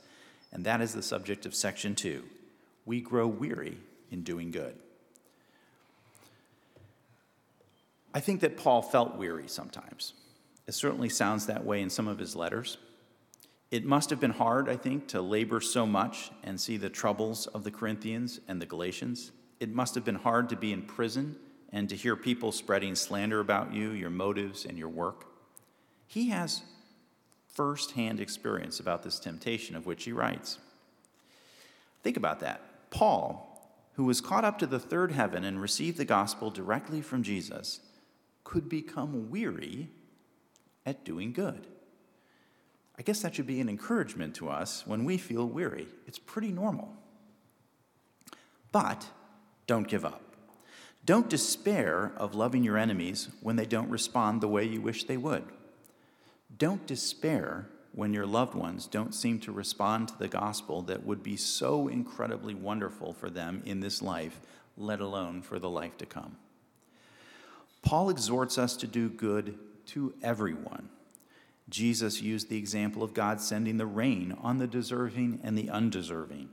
And 0.53 0.65
that 0.65 0.81
is 0.81 0.95
the 0.95 1.03
subject 1.03 1.47
of 1.47 1.55
section 1.55 1.95
two. 1.95 2.25
We 2.85 3.01
grow 3.01 3.27
weary 3.27 3.79
in 4.11 4.23
doing 4.23 4.51
good. 4.51 4.77
I 8.19 8.21
think 8.21 8.41
that 8.41 8.57
Paul 8.57 8.83
felt 8.83 9.15
weary 9.15 9.47
sometimes, 9.47 10.13
It 10.67 10.75
certainly 10.75 11.09
sounds 11.09 11.47
that 11.47 11.65
way 11.65 11.81
in 11.81 11.89
some 11.89 12.09
of 12.09 12.19
his 12.19 12.35
letters. 12.35 12.77
It 13.71 13.85
must 13.85 14.11
have 14.11 14.19
been 14.19 14.33
hard, 14.33 14.69
I 14.69 14.75
think, 14.75 15.07
to 15.09 15.23
labor 15.23 15.61
so 15.61 15.87
much 15.87 16.33
and 16.43 16.61
see 16.61 16.77
the 16.77 16.91
troubles 16.91 17.47
of 17.47 17.63
the 17.63 17.71
Corinthians 17.71 18.41
and 18.49 18.61
the 18.61 18.67
Galatians. 18.67 19.31
It 19.61 19.73
must 19.73 19.95
have 19.95 20.05
been 20.05 20.17
hard 20.17 20.49
to 20.49 20.57
be 20.57 20.73
in 20.73 20.83
prison 20.83 21.37
and 21.71 21.89
to 21.91 21.95
hear 21.95 22.17
people 22.17 22.51
spreading 22.51 22.97
slander 22.97 23.39
about 23.39 23.73
you, 23.73 23.93
your 23.93 24.11
motives, 24.11 24.65
and 24.65 24.77
your 24.77 24.89
work. 24.89 25.27
He 26.09 26.31
has 26.31 26.63
firsthand 27.47 28.19
experience 28.19 28.81
about 28.81 29.05
this 29.05 29.21
temptation 29.21 29.77
of 29.77 29.87
which 29.87 30.03
he 30.03 30.13
writes. 30.13 30.59
Think 32.03 32.17
about 32.17 32.41
that. 32.41 32.91
Paul, 32.91 33.89
who 33.93 34.03
was 34.03 34.21
caught 34.21 34.45
up 34.45 34.59
to 34.59 34.67
the 34.67 34.81
third 34.81 35.13
heaven 35.13 35.45
and 35.45 35.63
received 35.63 35.99
the 35.99 36.05
gospel 36.05 36.51
directly 36.51 37.01
from 37.01 37.23
Jesus, 37.23 37.79
could 38.49 38.67
become 38.67 39.29
weary 39.31 39.91
at 40.87 41.05
doing 41.05 41.35
good. 41.35 41.67
I 42.99 43.03
guess 43.03 43.21
that 43.21 43.35
should 43.35 43.47
be 43.47 43.61
an 43.61 43.69
encouragement 43.69 44.35
to 44.37 44.49
us 44.49 44.87
when 44.87 45.05
we 45.05 45.19
feel 45.19 45.47
weary. 45.47 45.87
It's 46.07 46.19
pretty 46.19 46.51
normal. 46.51 46.97
But 48.73 49.07
don't 49.67 49.87
give 49.87 50.03
up. 50.03 50.23
Don't 51.05 51.29
despair 51.29 52.13
of 52.17 52.35
loving 52.35 52.65
your 52.65 52.79
enemies 52.79 53.29
when 53.43 53.57
they 53.57 53.67
don't 53.67 53.91
respond 53.91 54.41
the 54.41 54.49
way 54.49 54.65
you 54.65 54.81
wish 54.81 55.05
they 55.05 55.19
would. 55.19 55.45
Don't 56.57 56.87
despair 56.87 57.69
when 57.93 58.15
your 58.15 58.27
loved 58.27 58.55
ones 58.55 58.87
don't 58.87 59.15
seem 59.15 59.41
to 59.41 59.53
respond 59.53 60.09
to 60.09 60.19
the 60.19 60.27
gospel 60.27 60.81
that 60.83 61.05
would 61.05 61.23
be 61.23 61.37
so 61.37 61.87
incredibly 61.87 62.55
wonderful 62.55 63.13
for 63.13 63.29
them 63.29 63.63
in 63.67 63.81
this 63.81 64.01
life, 64.01 64.41
let 64.79 65.01
alone 65.01 65.43
for 65.43 65.59
the 65.59 65.69
life 65.69 65.99
to 65.99 66.07
come. 66.07 66.39
Paul 67.83 68.11
exhorts 68.11 68.59
us 68.59 68.77
to 68.79 68.87
do 68.87 69.09
good 69.09 69.59
to 69.87 70.15
everyone. 70.23 70.89
Jesus 71.69 72.23
used 72.23 72.49
the 72.49 72.57
example 72.57 73.03
of 73.03 73.15
God 73.15 73.41
sending 73.41 73.77
the 73.77 73.87
rain 73.87 74.37
on 74.41 74.59
the 74.59 74.67
deserving 74.67 75.41
and 75.43 75.57
the 75.57 75.71
undeserving, 75.71 76.49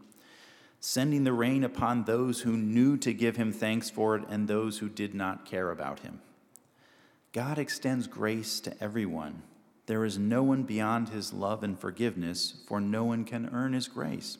sending 0.80 1.24
the 1.24 1.34
rain 1.34 1.64
upon 1.64 2.04
those 2.04 2.42
who 2.42 2.58
knew 2.58 2.98
to 2.98 3.14
give 3.14 3.38
him 3.38 3.52
thanks 3.52 3.90
for 3.90 4.16
it 4.16 4.24
and 4.30 4.48
those 4.48 4.80
who 4.80 4.90
did 4.90 5.14
not 5.14 5.46
care 5.46 5.72
about 5.72 6.00
him. 6.00 6.22
God 7.32 7.58
extends 7.58 8.08
grace 8.08 8.60
to 8.62 8.84
everyone 8.84 9.44
there 9.86 10.04
is 10.04 10.18
no 10.18 10.42
one 10.42 10.64
beyond 10.64 11.10
his 11.10 11.32
love 11.32 11.64
and 11.64 11.80
forgiveness, 11.80 12.56
for 12.68 12.82
no 12.82 13.04
one 13.04 13.24
can 13.24 13.50
earn 13.54 13.74
his 13.74 13.88
grace. 13.88 14.38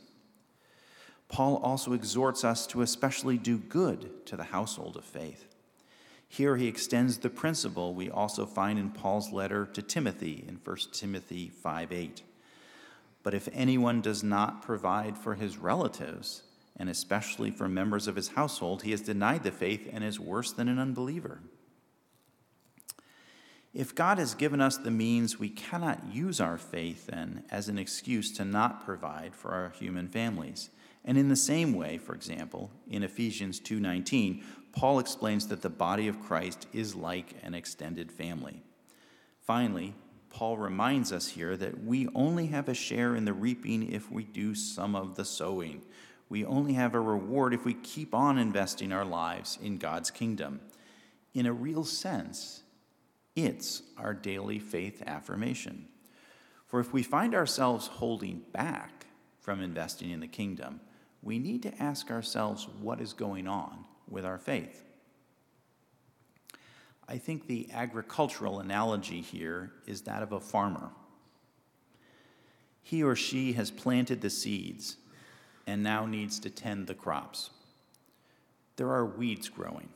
Paul 1.28 1.58
also 1.58 1.94
exhorts 1.94 2.44
us 2.44 2.66
to 2.68 2.82
especially 2.82 3.38
do 3.38 3.58
good 3.58 4.26
to 4.28 4.36
the 4.36 4.46
household 4.46 4.96
of 4.96 5.04
faith. 5.04 5.46
Here 6.36 6.58
he 6.58 6.68
extends 6.68 7.18
the 7.18 7.30
principle 7.30 7.94
we 7.94 8.10
also 8.10 8.46
find 8.46 8.78
in 8.78 8.90
Paul's 8.90 9.32
letter 9.32 9.66
to 9.68 9.82
Timothy 9.82 10.44
in 10.46 10.58
1 10.58 10.92
Timothy 10.92 11.50
5:8. 11.50 12.24
But 13.24 13.34
if 13.34 13.48
anyone 13.54 14.02
does 14.02 14.22
not 14.22 14.62
provide 14.62 15.18
for 15.18 15.36
his 15.36 15.58
relatives, 15.58 16.44
and 16.76 16.90
especially 16.90 17.52
for 17.52 17.70
members 17.70 18.06
of 18.06 18.18
his 18.18 18.28
household, 18.36 18.84
he 18.84 18.92
has 18.92 19.00
denied 19.00 19.44
the 19.44 19.52
faith 19.52 19.88
and 19.90 20.04
is 20.04 20.20
worse 20.20 20.52
than 20.52 20.68
an 20.68 20.78
unbeliever. 20.78 21.40
If 23.74 23.96
God 23.96 24.18
has 24.18 24.36
given 24.36 24.60
us 24.60 24.76
the 24.76 24.92
means, 24.92 25.40
we 25.40 25.50
cannot 25.50 26.14
use 26.14 26.42
our 26.42 26.58
faith 26.58 27.08
then 27.08 27.46
as 27.50 27.70
an 27.70 27.78
excuse 27.78 28.34
to 28.34 28.44
not 28.44 28.84
provide 28.84 29.34
for 29.34 29.52
our 29.52 29.70
human 29.70 30.10
families. 30.10 30.70
And 31.06 31.18
in 31.18 31.30
the 31.30 31.36
same 31.36 31.74
way, 31.74 31.98
for 32.00 32.16
example, 32.16 32.72
in 32.90 33.04
Ephesians 33.04 33.60
2:19, 33.60 34.44
Paul 34.74 35.00
explains 35.00 35.48
that 35.48 35.62
the 35.62 35.70
body 35.70 36.08
of 36.08 36.20
Christ 36.20 36.68
is 36.74 36.96
like 36.96 37.36
an 37.44 37.54
extended 37.54 38.12
family. 38.12 38.64
Finally, 39.40 39.94
Paul 40.30 40.58
reminds 40.58 41.14
us 41.14 41.30
here 41.30 41.56
that 41.56 41.84
we 41.84 42.10
only 42.10 42.48
have 42.48 42.68
a 42.68 42.74
share 42.74 43.16
in 43.16 43.24
the 43.24 43.34
reaping 43.34 43.90
if 43.90 44.12
we 44.12 44.26
do 44.26 44.54
some 44.54 44.96
of 44.96 45.16
the 45.16 45.24
sowing. 45.24 45.84
We 46.28 46.44
only 46.44 46.74
have 46.74 46.96
a 46.96 47.00
reward 47.00 47.54
if 47.54 47.64
we 47.64 47.76
keep 47.76 48.14
on 48.14 48.38
investing 48.38 48.92
our 48.92 49.06
lives 49.06 49.58
in 49.62 49.78
God's 49.78 50.12
kingdom. 50.12 50.60
In 51.34 51.46
a 51.46 51.54
real 51.54 51.86
sense, 51.86 52.64
it's 53.36 53.84
our 53.98 54.14
daily 54.14 54.60
faith 54.60 55.04
affirmation. 55.06 55.88
For 56.66 56.80
if 56.80 56.92
we 56.92 57.04
find 57.04 57.36
ourselves 57.36 57.88
holding 57.88 58.42
back 58.52 59.06
from 59.40 59.62
investing 59.62 60.10
in 60.10 60.20
the 60.20 60.28
kingdom, 60.28 60.82
we 61.26 61.40
need 61.40 61.64
to 61.64 61.84
ask 61.84 62.12
ourselves 62.12 62.68
what 62.80 63.02
is 63.02 63.12
going 63.12 63.48
on 63.48 63.84
with 64.08 64.24
our 64.24 64.38
faith. 64.38 64.84
I 67.10 67.18
think 67.18 67.48
the 67.48 67.68
agricultural 67.74 68.60
analogy 68.60 69.22
here 69.22 69.72
is 69.88 70.02
that 70.02 70.22
of 70.22 70.32
a 70.32 70.40
farmer. 70.40 70.92
He 72.84 73.04
or 73.04 73.16
she 73.16 73.54
has 73.54 73.72
planted 73.72 74.22
the 74.22 74.30
seeds 74.30 74.98
and 75.66 75.82
now 75.82 76.06
needs 76.06 76.40
to 76.40 76.52
tend 76.52 76.86
the 76.86 76.94
crops. 76.94 77.50
There 78.76 78.92
are 78.92 79.06
weeds 79.06 79.50
growing, 79.50 79.90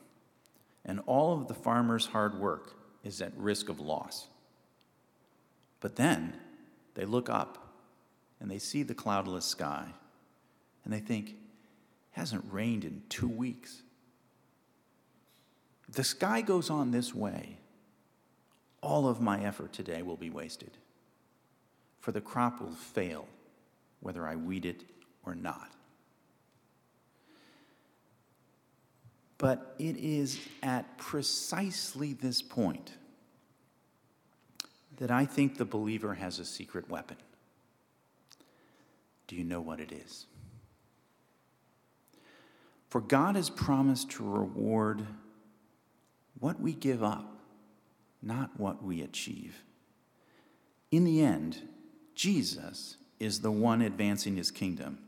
and 0.84 1.00
all 1.06 1.32
of 1.32 1.46
the 1.46 1.54
farmer's 1.54 2.06
hard 2.06 2.40
work 2.40 2.74
is 3.04 3.22
at 3.22 3.36
risk 3.36 3.68
of 3.68 3.78
loss. 3.78 4.26
But 5.78 5.94
then 5.94 6.34
they 6.94 7.04
look 7.04 7.28
up 7.28 7.72
and 8.40 8.50
they 8.50 8.58
see 8.58 8.82
the 8.82 8.94
cloudless 8.94 9.44
sky 9.44 9.92
and 10.84 10.92
they 10.92 11.00
think, 11.00 11.36
hasn't 12.12 12.44
rained 12.50 12.84
in 12.84 13.02
two 13.08 13.28
weeks. 13.28 13.82
If 15.88 15.94
the 15.94 16.04
sky 16.04 16.40
goes 16.40 16.70
on 16.70 16.90
this 16.90 17.14
way, 17.14 17.56
all 18.80 19.08
of 19.08 19.20
my 19.20 19.42
effort 19.42 19.72
today 19.72 20.02
will 20.02 20.16
be 20.16 20.30
wasted. 20.30 20.70
For 22.00 22.12
the 22.12 22.20
crop 22.20 22.60
will 22.60 22.72
fail 22.72 23.28
whether 24.00 24.26
I 24.26 24.36
weed 24.36 24.64
it 24.64 24.84
or 25.24 25.34
not. 25.34 25.70
But 29.38 29.74
it 29.78 29.96
is 29.96 30.38
at 30.62 30.98
precisely 30.98 32.12
this 32.12 32.42
point 32.42 32.92
that 34.98 35.10
I 35.10 35.24
think 35.24 35.56
the 35.56 35.64
believer 35.64 36.14
has 36.14 36.38
a 36.38 36.44
secret 36.44 36.90
weapon. 36.90 37.16
Do 39.26 39.36
you 39.36 39.44
know 39.44 39.60
what 39.60 39.80
it 39.80 39.92
is? 39.92 40.26
For 42.90 43.00
God 43.00 43.36
has 43.36 43.48
promised 43.48 44.10
to 44.12 44.28
reward 44.28 45.06
what 46.40 46.60
we 46.60 46.72
give 46.74 47.04
up, 47.04 47.40
not 48.20 48.58
what 48.58 48.82
we 48.82 49.00
achieve. 49.00 49.62
In 50.90 51.04
the 51.04 51.22
end, 51.22 51.62
Jesus 52.16 52.96
is 53.20 53.40
the 53.40 53.52
one 53.52 53.80
advancing 53.80 54.36
his 54.36 54.50
kingdom, 54.50 54.98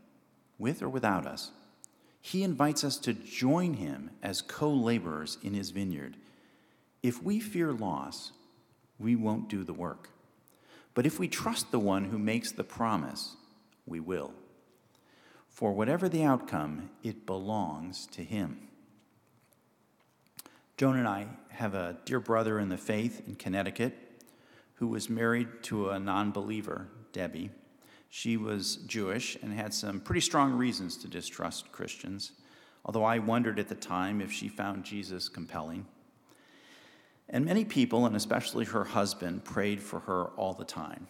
with 0.58 0.80
or 0.80 0.88
without 0.88 1.26
us. 1.26 1.50
He 2.20 2.44
invites 2.44 2.84
us 2.84 2.98
to 2.98 3.12
join 3.12 3.74
him 3.74 4.10
as 4.22 4.42
co 4.42 4.70
laborers 4.70 5.38
in 5.42 5.54
his 5.54 5.70
vineyard. 5.70 6.16
If 7.02 7.20
we 7.20 7.40
fear 7.40 7.72
loss, 7.72 8.30
we 9.00 9.16
won't 9.16 9.48
do 9.48 9.64
the 9.64 9.74
work. 9.74 10.08
But 10.94 11.04
if 11.04 11.18
we 11.18 11.26
trust 11.26 11.72
the 11.72 11.80
one 11.80 12.04
who 12.04 12.18
makes 12.18 12.52
the 12.52 12.62
promise, 12.62 13.34
we 13.86 13.98
will. 13.98 14.32
For 15.52 15.72
whatever 15.72 16.08
the 16.08 16.24
outcome, 16.24 16.90
it 17.02 17.26
belongs 17.26 18.06
to 18.12 18.24
him. 18.24 18.68
Joan 20.78 20.96
and 20.96 21.06
I 21.06 21.26
have 21.50 21.74
a 21.74 21.98
dear 22.06 22.20
brother 22.20 22.58
in 22.58 22.70
the 22.70 22.78
faith 22.78 23.22
in 23.28 23.34
Connecticut 23.34 24.24
who 24.76 24.88
was 24.88 25.10
married 25.10 25.48
to 25.64 25.90
a 25.90 25.98
non 25.98 26.32
believer, 26.32 26.88
Debbie. 27.12 27.50
She 28.08 28.36
was 28.36 28.76
Jewish 28.76 29.36
and 29.42 29.52
had 29.52 29.74
some 29.74 30.00
pretty 30.00 30.22
strong 30.22 30.52
reasons 30.52 30.96
to 30.98 31.08
distrust 31.08 31.70
Christians, 31.70 32.32
although 32.84 33.04
I 33.04 33.18
wondered 33.18 33.58
at 33.58 33.68
the 33.68 33.74
time 33.74 34.20
if 34.20 34.32
she 34.32 34.48
found 34.48 34.84
Jesus 34.84 35.28
compelling. 35.28 35.86
And 37.28 37.44
many 37.44 37.64
people, 37.64 38.06
and 38.06 38.16
especially 38.16 38.64
her 38.64 38.84
husband, 38.84 39.44
prayed 39.44 39.82
for 39.82 40.00
her 40.00 40.24
all 40.36 40.54
the 40.54 40.64
time. 40.64 41.06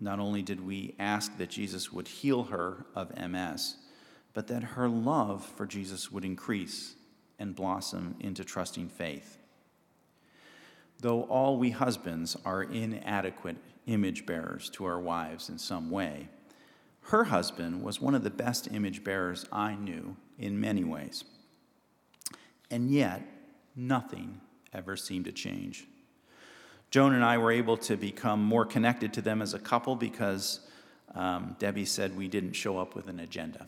Not 0.00 0.20
only 0.20 0.42
did 0.42 0.64
we 0.64 0.94
ask 0.98 1.36
that 1.38 1.50
Jesus 1.50 1.92
would 1.92 2.06
heal 2.06 2.44
her 2.44 2.86
of 2.94 3.16
MS, 3.16 3.76
but 4.32 4.46
that 4.46 4.62
her 4.62 4.88
love 4.88 5.44
for 5.44 5.66
Jesus 5.66 6.12
would 6.12 6.24
increase 6.24 6.94
and 7.38 7.54
blossom 7.54 8.14
into 8.20 8.44
trusting 8.44 8.88
faith. 8.88 9.38
Though 11.00 11.22
all 11.22 11.58
we 11.58 11.70
husbands 11.70 12.36
are 12.44 12.62
inadequate 12.62 13.56
image 13.86 14.26
bearers 14.26 14.70
to 14.70 14.84
our 14.84 15.00
wives 15.00 15.48
in 15.48 15.58
some 15.58 15.90
way, 15.90 16.28
her 17.02 17.24
husband 17.24 17.82
was 17.82 18.00
one 18.00 18.14
of 18.14 18.22
the 18.22 18.30
best 18.30 18.68
image 18.72 19.02
bearers 19.02 19.46
I 19.50 19.74
knew 19.74 20.16
in 20.38 20.60
many 20.60 20.84
ways. 20.84 21.24
And 22.70 22.90
yet, 22.90 23.22
nothing 23.74 24.40
ever 24.72 24.96
seemed 24.96 25.24
to 25.24 25.32
change. 25.32 25.86
Joan 26.90 27.14
and 27.14 27.24
I 27.24 27.38
were 27.38 27.52
able 27.52 27.76
to 27.78 27.96
become 27.96 28.42
more 28.42 28.64
connected 28.64 29.12
to 29.14 29.22
them 29.22 29.42
as 29.42 29.54
a 29.54 29.58
couple 29.58 29.94
because 29.94 30.60
um, 31.14 31.56
Debbie 31.58 31.84
said 31.84 32.16
we 32.16 32.28
didn't 32.28 32.54
show 32.54 32.78
up 32.78 32.94
with 32.94 33.08
an 33.08 33.20
agenda. 33.20 33.66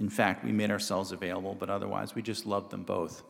In 0.00 0.08
fact, 0.08 0.44
we 0.44 0.50
made 0.50 0.70
ourselves 0.70 1.12
available, 1.12 1.54
but 1.54 1.70
otherwise, 1.70 2.14
we 2.14 2.22
just 2.22 2.46
loved 2.46 2.70
them 2.70 2.82
both. 2.82 3.22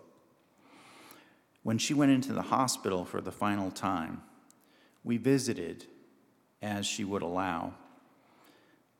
When 1.63 1.77
she 1.77 1.93
went 1.93 2.13
into 2.13 2.33
the 2.33 2.43
hospital 2.43 3.05
for 3.05 3.21
the 3.21 3.33
final 3.33 3.71
time, 3.71 4.23
We 5.07 5.19
visited 5.19 5.85
as 6.63 6.87
she 6.87 7.05
would 7.05 7.21
allow, 7.21 7.75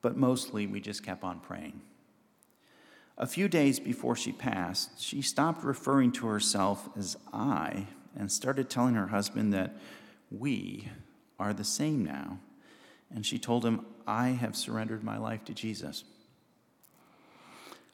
but 0.03 0.15
mostly 0.15 0.67
we 0.67 0.79
just 0.79 1.03
kept 1.03 1.23
on 1.23 1.39
praying. 1.39 1.81
A 3.17 3.25
few 3.25 3.47
days 3.47 3.79
before 3.79 4.15
she 4.15 4.31
passed, 4.31 5.01
she 5.01 5.23
stopped 5.23 5.63
referring 5.63 6.11
to 6.13 6.27
herself 6.27 6.89
as 6.95 7.17
I 7.33 7.87
and 8.17 8.31
started 8.31 8.69
telling 8.69 8.95
her 8.95 9.07
husband 9.07 9.53
that 9.53 9.75
we 10.31 10.89
are 11.39 11.53
the 11.53 11.63
same 11.63 12.03
now. 12.03 12.39
And 13.13 13.25
she 13.25 13.37
told 13.37 13.65
him, 13.65 13.85
I 14.07 14.29
have 14.29 14.55
surrendered 14.55 15.03
my 15.03 15.17
life 15.17 15.43
to 15.45 15.53
Jesus. 15.53 16.03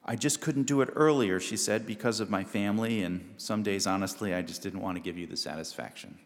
I 0.03 0.15
just 0.15 0.41
couldn't 0.41 0.63
do 0.63 0.81
it 0.81 0.89
earlier, 0.95 1.39
she 1.39 1.57
said, 1.57 1.85
because 1.85 2.19
of 2.19 2.29
my 2.29 2.43
family, 2.43 3.03
and 3.03 3.33
some 3.37 3.61
days, 3.61 3.85
honestly, 3.85 4.33
I 4.33 4.41
just 4.41 4.63
didn't 4.63 4.81
want 4.81 4.97
to 4.97 5.01
give 5.01 5.17
you 5.17 5.27
the 5.27 5.37
satisfaction. 5.37 6.17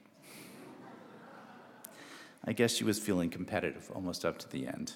I 2.46 2.54
guess 2.54 2.74
she 2.74 2.84
was 2.84 3.00
feeling 3.00 3.30
competitive 3.30 3.92
almost 3.94 4.24
up 4.24 4.38
to 4.40 4.50
the 4.50 4.68
end. 4.68 4.94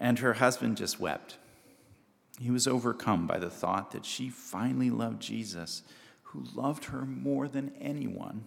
And 0.00 0.20
her 0.20 0.34
husband 0.34 0.76
just 0.76 1.00
wept. 1.00 1.36
He 2.40 2.50
was 2.50 2.68
overcome 2.68 3.26
by 3.26 3.38
the 3.38 3.50
thought 3.50 3.90
that 3.90 4.06
she 4.06 4.30
finally 4.30 4.90
loved 4.90 5.20
Jesus, 5.20 5.82
who 6.28 6.44
loved 6.54 6.86
her 6.86 7.06
more 7.06 7.48
than 7.48 7.72
anyone, 7.80 8.44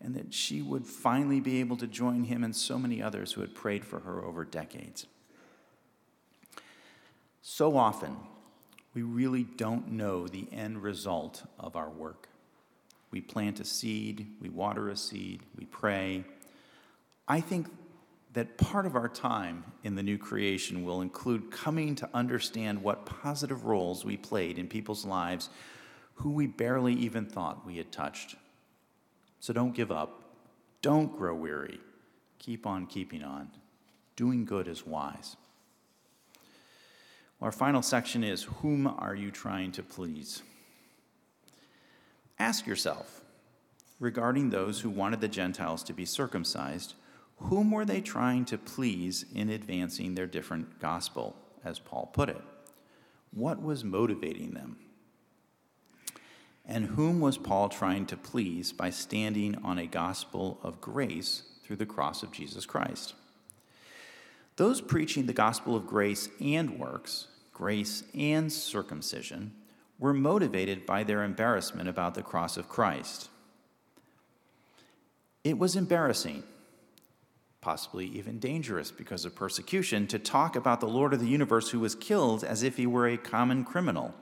and 0.00 0.14
that 0.14 0.32
she 0.32 0.62
would 0.62 0.86
finally 0.86 1.40
be 1.40 1.60
able 1.60 1.76
to 1.76 1.86
join 1.86 2.24
him 2.24 2.44
and 2.44 2.54
so 2.54 2.78
many 2.78 3.02
others 3.02 3.32
who 3.32 3.40
had 3.40 3.54
prayed 3.54 3.84
for 3.84 4.00
her 4.00 4.24
over 4.24 4.44
decades. 4.44 5.06
So 7.42 7.76
often, 7.76 8.16
we 8.94 9.02
really 9.02 9.44
don't 9.44 9.92
know 9.92 10.28
the 10.28 10.46
end 10.52 10.82
result 10.82 11.44
of 11.58 11.76
our 11.76 11.88
work. 11.88 12.28
We 13.10 13.22
plant 13.22 13.58
a 13.58 13.64
seed, 13.64 14.26
we 14.40 14.50
water 14.50 14.90
a 14.90 14.96
seed, 14.96 15.42
we 15.56 15.64
pray. 15.64 16.24
I 17.26 17.40
think 17.40 17.68
that 18.34 18.58
part 18.58 18.84
of 18.84 18.94
our 18.94 19.08
time 19.08 19.64
in 19.82 19.94
the 19.94 20.02
new 20.02 20.18
creation 20.18 20.84
will 20.84 21.00
include 21.00 21.50
coming 21.50 21.94
to 21.96 22.08
understand 22.12 22.82
what 22.82 23.06
positive 23.06 23.64
roles 23.64 24.04
we 24.04 24.18
played 24.18 24.58
in 24.58 24.68
people's 24.68 25.06
lives 25.06 25.48
who 26.18 26.30
we 26.30 26.46
barely 26.46 26.94
even 26.94 27.26
thought 27.26 27.66
we 27.66 27.76
had 27.76 27.90
touched. 27.90 28.36
So 29.40 29.52
don't 29.52 29.74
give 29.74 29.90
up. 29.90 30.22
Don't 30.82 31.16
grow 31.16 31.34
weary. 31.34 31.80
Keep 32.38 32.66
on 32.66 32.86
keeping 32.86 33.22
on. 33.22 33.50
Doing 34.16 34.44
good 34.44 34.68
is 34.68 34.86
wise. 34.86 35.36
Our 37.40 37.52
final 37.52 37.82
section 37.82 38.24
is 38.24 38.44
Whom 38.44 38.86
are 38.86 39.14
you 39.14 39.30
trying 39.30 39.72
to 39.72 39.82
please? 39.82 40.42
Ask 42.38 42.66
yourself 42.66 43.22
regarding 44.00 44.50
those 44.50 44.80
who 44.80 44.90
wanted 44.90 45.20
the 45.20 45.28
Gentiles 45.28 45.82
to 45.84 45.92
be 45.92 46.04
circumcised 46.04 46.94
whom 47.40 47.70
were 47.70 47.84
they 47.84 48.00
trying 48.00 48.44
to 48.46 48.58
please 48.58 49.24
in 49.34 49.48
advancing 49.48 50.14
their 50.14 50.26
different 50.26 50.80
gospel, 50.80 51.36
as 51.64 51.78
Paul 51.78 52.10
put 52.12 52.28
it? 52.28 52.42
What 53.30 53.62
was 53.62 53.84
motivating 53.84 54.54
them? 54.54 54.76
And 56.68 56.84
whom 56.84 57.18
was 57.18 57.38
Paul 57.38 57.70
trying 57.70 58.06
to 58.06 58.16
please 58.16 58.72
by 58.72 58.90
standing 58.90 59.56
on 59.64 59.78
a 59.78 59.86
gospel 59.86 60.60
of 60.62 60.80
grace 60.80 61.42
through 61.64 61.76
the 61.76 61.86
cross 61.86 62.22
of 62.22 62.30
Jesus 62.30 62.66
Christ? 62.66 63.14
Those 64.56 64.80
preaching 64.80 65.26
the 65.26 65.32
gospel 65.32 65.74
of 65.74 65.86
grace 65.86 66.28
and 66.40 66.78
works, 66.78 67.28
grace 67.52 68.04
and 68.14 68.52
circumcision, 68.52 69.54
were 69.98 70.12
motivated 70.12 70.84
by 70.84 71.04
their 71.04 71.24
embarrassment 71.24 71.88
about 71.88 72.14
the 72.14 72.22
cross 72.22 72.56
of 72.56 72.68
Christ. 72.68 73.30
It 75.42 75.58
was 75.58 75.74
embarrassing 75.74 76.42
possibly 77.60 78.06
even 78.06 78.38
dangerous 78.38 78.90
because 78.90 79.24
of 79.24 79.34
persecution, 79.34 80.06
to 80.06 80.18
talk 80.18 80.56
about 80.56 80.80
the 80.80 80.88
Lord 80.88 81.12
of 81.12 81.20
the 81.20 81.26
universe 81.26 81.70
who 81.70 81.80
was 81.80 81.94
killed 81.94 82.44
as 82.44 82.62
if 82.62 82.76
he 82.76 82.86
were 82.86 83.06
a 83.06 83.16
common 83.16 83.64
criminal, 83.64 84.14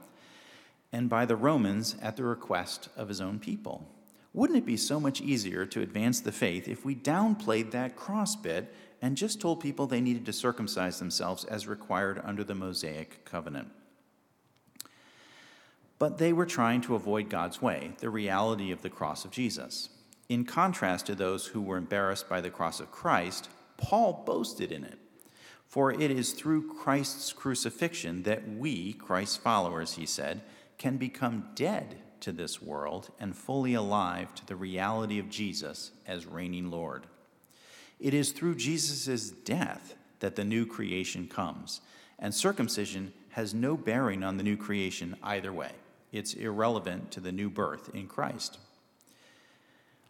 and 0.92 1.08
by 1.08 1.24
the 1.26 1.36
Romans 1.36 1.96
at 2.00 2.16
the 2.16 2.24
request 2.24 2.88
of 2.96 3.08
his 3.08 3.20
own 3.20 3.38
people. 3.38 3.88
Wouldn't 4.32 4.58
it 4.58 4.66
be 4.66 4.76
so 4.76 5.00
much 5.00 5.20
easier 5.20 5.64
to 5.66 5.80
advance 5.80 6.20
the 6.20 6.32
faith 6.32 6.68
if 6.68 6.84
we 6.84 6.94
downplayed 6.94 7.70
that 7.70 7.96
cross 7.96 8.36
bit 8.36 8.72
and 9.00 9.16
just 9.16 9.40
told 9.40 9.60
people 9.60 9.86
they 9.86 10.00
needed 10.00 10.26
to 10.26 10.32
circumcise 10.32 10.98
themselves 10.98 11.44
as 11.44 11.66
required 11.66 12.20
under 12.22 12.44
the 12.44 12.54
Mosaic 12.54 13.24
covenant? 13.24 13.68
But 15.98 16.18
they 16.18 16.32
were 16.32 16.46
trying 16.46 16.82
to 16.82 16.94
avoid 16.94 17.30
God's 17.30 17.62
way, 17.62 17.92
the 17.98 18.10
reality 18.10 18.70
of 18.70 18.82
the 18.82 18.90
cross 18.90 19.24
of 19.24 19.30
Jesus. 19.30 19.88
In 20.28 20.44
contrast 20.44 21.06
to 21.06 21.14
those 21.14 21.46
who 21.46 21.62
were 21.62 21.78
embarrassed 21.78 22.28
by 22.28 22.40
the 22.40 22.50
cross 22.50 22.80
of 22.80 22.90
Christ, 22.90 23.48
Paul 23.78 24.22
boasted 24.26 24.72
in 24.72 24.84
it. 24.84 24.98
For 25.66 25.90
it 25.92 26.10
is 26.10 26.32
through 26.32 26.74
Christ's 26.74 27.32
crucifixion 27.32 28.22
that 28.24 28.48
we, 28.48 28.92
Christ's 28.92 29.36
followers, 29.36 29.94
he 29.94 30.06
said, 30.06 30.42
can 30.78 30.96
become 30.96 31.48
dead 31.54 31.96
to 32.20 32.32
this 32.32 32.60
world 32.60 33.10
and 33.20 33.36
fully 33.36 33.74
alive 33.74 34.34
to 34.34 34.46
the 34.46 34.56
reality 34.56 35.18
of 35.18 35.30
Jesus 35.30 35.92
as 36.06 36.26
reigning 36.26 36.70
Lord. 36.70 37.06
It 37.98 38.14
is 38.14 38.32
through 38.32 38.56
Jesus' 38.56 39.30
death 39.30 39.94
that 40.20 40.36
the 40.36 40.44
new 40.44 40.66
creation 40.66 41.28
comes, 41.28 41.80
and 42.18 42.34
circumcision 42.34 43.12
has 43.30 43.54
no 43.54 43.76
bearing 43.76 44.22
on 44.22 44.36
the 44.36 44.42
new 44.42 44.56
creation 44.56 45.16
either 45.22 45.52
way. 45.52 45.72
It's 46.12 46.34
irrelevant 46.34 47.10
to 47.12 47.20
the 47.20 47.32
new 47.32 47.50
birth 47.50 47.90
in 47.94 48.06
Christ. 48.06 48.58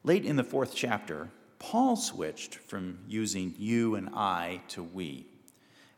Late 0.05 0.25
in 0.25 0.37
the 0.37 0.45
fourth 0.45 0.75
chapter, 0.75 1.31
Paul 1.59 1.97
switched 1.97 2.55
from 2.55 2.99
using 3.09 3.55
you 3.59 3.97
and 3.97 4.11
I 4.15 4.61
to 4.69 4.83
we. 4.83 5.27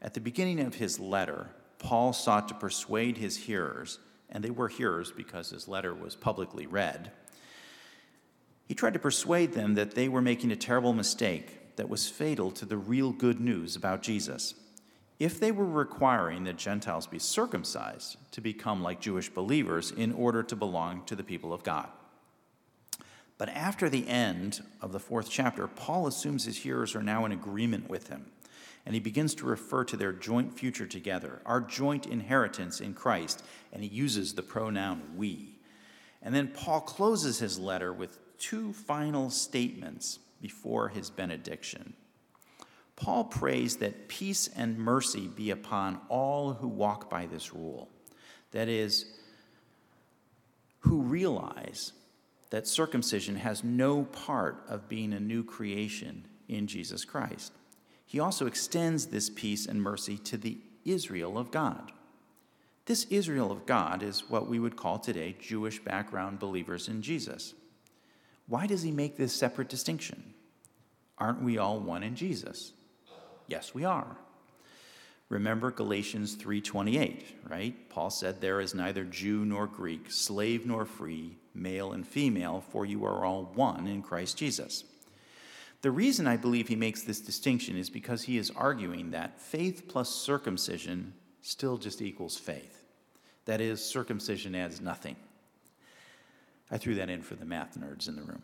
At 0.00 0.14
the 0.14 0.20
beginning 0.20 0.60
of 0.60 0.76
his 0.76 0.98
letter, 0.98 1.48
Paul 1.78 2.12
sought 2.12 2.48
to 2.48 2.54
persuade 2.54 3.18
his 3.18 3.36
hearers, 3.36 3.98
and 4.30 4.44
they 4.44 4.50
were 4.50 4.68
hearers 4.68 5.10
because 5.10 5.50
his 5.50 5.68
letter 5.68 5.94
was 5.94 6.16
publicly 6.16 6.66
read. 6.66 7.10
He 8.66 8.74
tried 8.74 8.92
to 8.92 8.98
persuade 8.98 9.52
them 9.52 9.74
that 9.74 9.94
they 9.94 10.08
were 10.08 10.20
making 10.20 10.52
a 10.52 10.56
terrible 10.56 10.92
mistake 10.92 11.76
that 11.76 11.88
was 11.88 12.08
fatal 12.08 12.50
to 12.50 12.66
the 12.66 12.76
real 12.76 13.12
good 13.12 13.40
news 13.40 13.76
about 13.76 14.02
Jesus. 14.02 14.54
If 15.18 15.40
they 15.40 15.50
were 15.50 15.66
requiring 15.66 16.44
that 16.44 16.58
Gentiles 16.58 17.06
be 17.06 17.18
circumcised 17.18 18.18
to 18.32 18.40
become 18.40 18.82
like 18.82 19.00
Jewish 19.00 19.30
believers 19.30 19.90
in 19.90 20.12
order 20.12 20.42
to 20.42 20.54
belong 20.54 21.04
to 21.06 21.16
the 21.16 21.24
people 21.24 21.52
of 21.52 21.62
God. 21.64 21.88
But 23.38 23.48
after 23.50 23.88
the 23.88 24.06
end 24.06 24.62
of 24.82 24.92
the 24.92 25.00
fourth 25.00 25.30
chapter, 25.30 25.66
Paul 25.66 26.06
assumes 26.06 26.44
his 26.44 26.58
hearers 26.58 26.94
are 26.94 27.02
now 27.02 27.24
in 27.24 27.32
agreement 27.32 27.88
with 27.88 28.08
him. 28.08 28.26
And 28.86 28.94
he 28.94 29.00
begins 29.00 29.34
to 29.36 29.46
refer 29.46 29.84
to 29.84 29.96
their 29.96 30.12
joint 30.12 30.58
future 30.58 30.86
together, 30.86 31.42
our 31.44 31.60
joint 31.60 32.06
inheritance 32.06 32.80
in 32.80 32.94
Christ. 32.94 33.44
And 33.72 33.82
he 33.82 33.88
uses 33.88 34.34
the 34.34 34.42
pronoun 34.42 35.02
we. 35.16 35.58
And 36.22 36.34
then 36.34 36.48
Paul 36.48 36.80
closes 36.80 37.38
his 37.38 37.58
letter 37.58 37.92
with 37.92 38.18
two 38.38 38.72
final 38.72 39.30
statements 39.30 40.18
before 40.40 40.88
his 40.88 41.10
benediction. 41.10 41.94
Paul 42.96 43.24
prays 43.24 43.76
that 43.76 44.08
peace 44.08 44.48
and 44.56 44.78
mercy 44.78 45.28
be 45.28 45.50
upon 45.50 46.00
all 46.08 46.54
who 46.54 46.66
walk 46.66 47.08
by 47.08 47.26
this 47.26 47.52
rule. 47.54 47.88
That 48.50 48.68
is, 48.68 49.06
who 50.80 51.02
realize 51.02 51.92
that 52.50 52.66
circumcision 52.66 53.36
has 53.36 53.62
no 53.62 54.04
part 54.04 54.64
of 54.68 54.88
being 54.88 55.12
a 55.12 55.20
new 55.20 55.44
creation 55.44 56.26
in 56.48 56.66
Jesus 56.66 57.04
Christ. 57.04 57.52
He 58.08 58.18
also 58.18 58.46
extends 58.46 59.06
this 59.06 59.28
peace 59.28 59.66
and 59.66 59.82
mercy 59.82 60.16
to 60.16 60.38
the 60.38 60.56
Israel 60.86 61.36
of 61.36 61.50
God. 61.50 61.92
This 62.86 63.04
Israel 63.10 63.52
of 63.52 63.66
God 63.66 64.02
is 64.02 64.30
what 64.30 64.48
we 64.48 64.58
would 64.58 64.76
call 64.76 64.98
today 64.98 65.36
Jewish 65.38 65.78
background 65.78 66.38
believers 66.38 66.88
in 66.88 67.02
Jesus. 67.02 67.52
Why 68.46 68.66
does 68.66 68.80
he 68.80 68.90
make 68.90 69.18
this 69.18 69.34
separate 69.34 69.68
distinction? 69.68 70.32
Aren't 71.18 71.42
we 71.42 71.58
all 71.58 71.78
one 71.80 72.02
in 72.02 72.16
Jesus? 72.16 72.72
Yes, 73.46 73.74
we 73.74 73.84
are. 73.84 74.16
Remember 75.28 75.70
Galatians 75.70 76.34
3:28, 76.34 77.24
right? 77.46 77.90
Paul 77.90 78.08
said 78.08 78.40
there 78.40 78.62
is 78.62 78.74
neither 78.74 79.04
Jew 79.04 79.44
nor 79.44 79.66
Greek, 79.66 80.10
slave 80.10 80.64
nor 80.64 80.86
free, 80.86 81.36
male 81.52 81.92
and 81.92 82.08
female, 82.08 82.64
for 82.70 82.86
you 82.86 83.04
are 83.04 83.22
all 83.22 83.52
one 83.54 83.86
in 83.86 84.00
Christ 84.00 84.38
Jesus. 84.38 84.84
The 85.80 85.90
reason 85.90 86.26
I 86.26 86.36
believe 86.36 86.68
he 86.68 86.76
makes 86.76 87.02
this 87.02 87.20
distinction 87.20 87.76
is 87.76 87.88
because 87.88 88.22
he 88.22 88.36
is 88.36 88.50
arguing 88.50 89.12
that 89.12 89.40
faith 89.40 89.84
plus 89.86 90.08
circumcision 90.08 91.12
still 91.40 91.78
just 91.78 92.02
equals 92.02 92.36
faith. 92.36 92.84
That 93.44 93.60
is, 93.60 93.84
circumcision 93.84 94.54
adds 94.54 94.80
nothing. 94.80 95.16
I 96.70 96.78
threw 96.78 96.96
that 96.96 97.08
in 97.08 97.22
for 97.22 97.36
the 97.36 97.46
math 97.46 97.78
nerds 97.78 98.08
in 98.08 98.16
the 98.16 98.22
room. 98.22 98.42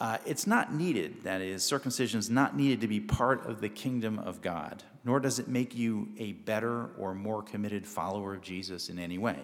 Uh, 0.00 0.18
it's 0.26 0.46
not 0.46 0.74
needed, 0.74 1.22
that 1.22 1.40
is, 1.40 1.62
circumcision 1.62 2.18
is 2.18 2.28
not 2.28 2.56
needed 2.56 2.80
to 2.80 2.88
be 2.88 2.98
part 2.98 3.46
of 3.46 3.60
the 3.60 3.68
kingdom 3.68 4.18
of 4.18 4.40
God, 4.40 4.82
nor 5.04 5.20
does 5.20 5.38
it 5.38 5.46
make 5.46 5.76
you 5.76 6.08
a 6.18 6.32
better 6.32 6.86
or 6.98 7.14
more 7.14 7.42
committed 7.42 7.86
follower 7.86 8.34
of 8.34 8.42
Jesus 8.42 8.88
in 8.88 8.98
any 8.98 9.18
way. 9.18 9.38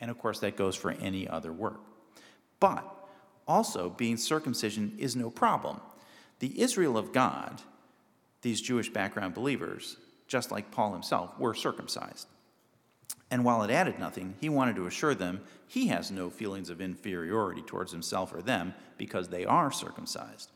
And 0.00 0.10
of 0.10 0.18
course, 0.18 0.38
that 0.38 0.56
goes 0.56 0.74
for 0.76 0.92
any 0.92 1.28
other 1.28 1.52
work. 1.52 1.80
But 2.60 2.86
also, 3.46 3.90
being 3.90 4.16
circumcision 4.16 4.94
is 4.96 5.16
no 5.16 5.28
problem. 5.28 5.80
The 6.40 6.60
Israel 6.60 6.98
of 6.98 7.12
God, 7.12 7.62
these 8.42 8.60
Jewish 8.60 8.90
background 8.90 9.34
believers, 9.34 9.96
just 10.26 10.50
like 10.50 10.70
Paul 10.70 10.92
himself, 10.92 11.38
were 11.38 11.54
circumcised. 11.54 12.26
And 13.30 13.44
while 13.44 13.62
it 13.62 13.70
added 13.70 13.98
nothing, 13.98 14.34
he 14.40 14.48
wanted 14.48 14.76
to 14.76 14.86
assure 14.86 15.14
them 15.14 15.42
he 15.68 15.86
has 15.86 16.10
no 16.10 16.30
feelings 16.30 16.68
of 16.68 16.80
inferiority 16.80 17.62
towards 17.62 17.92
himself 17.92 18.34
or 18.34 18.42
them 18.42 18.74
because 18.98 19.28
they 19.28 19.44
are 19.44 19.70
circumcised. 19.70 20.50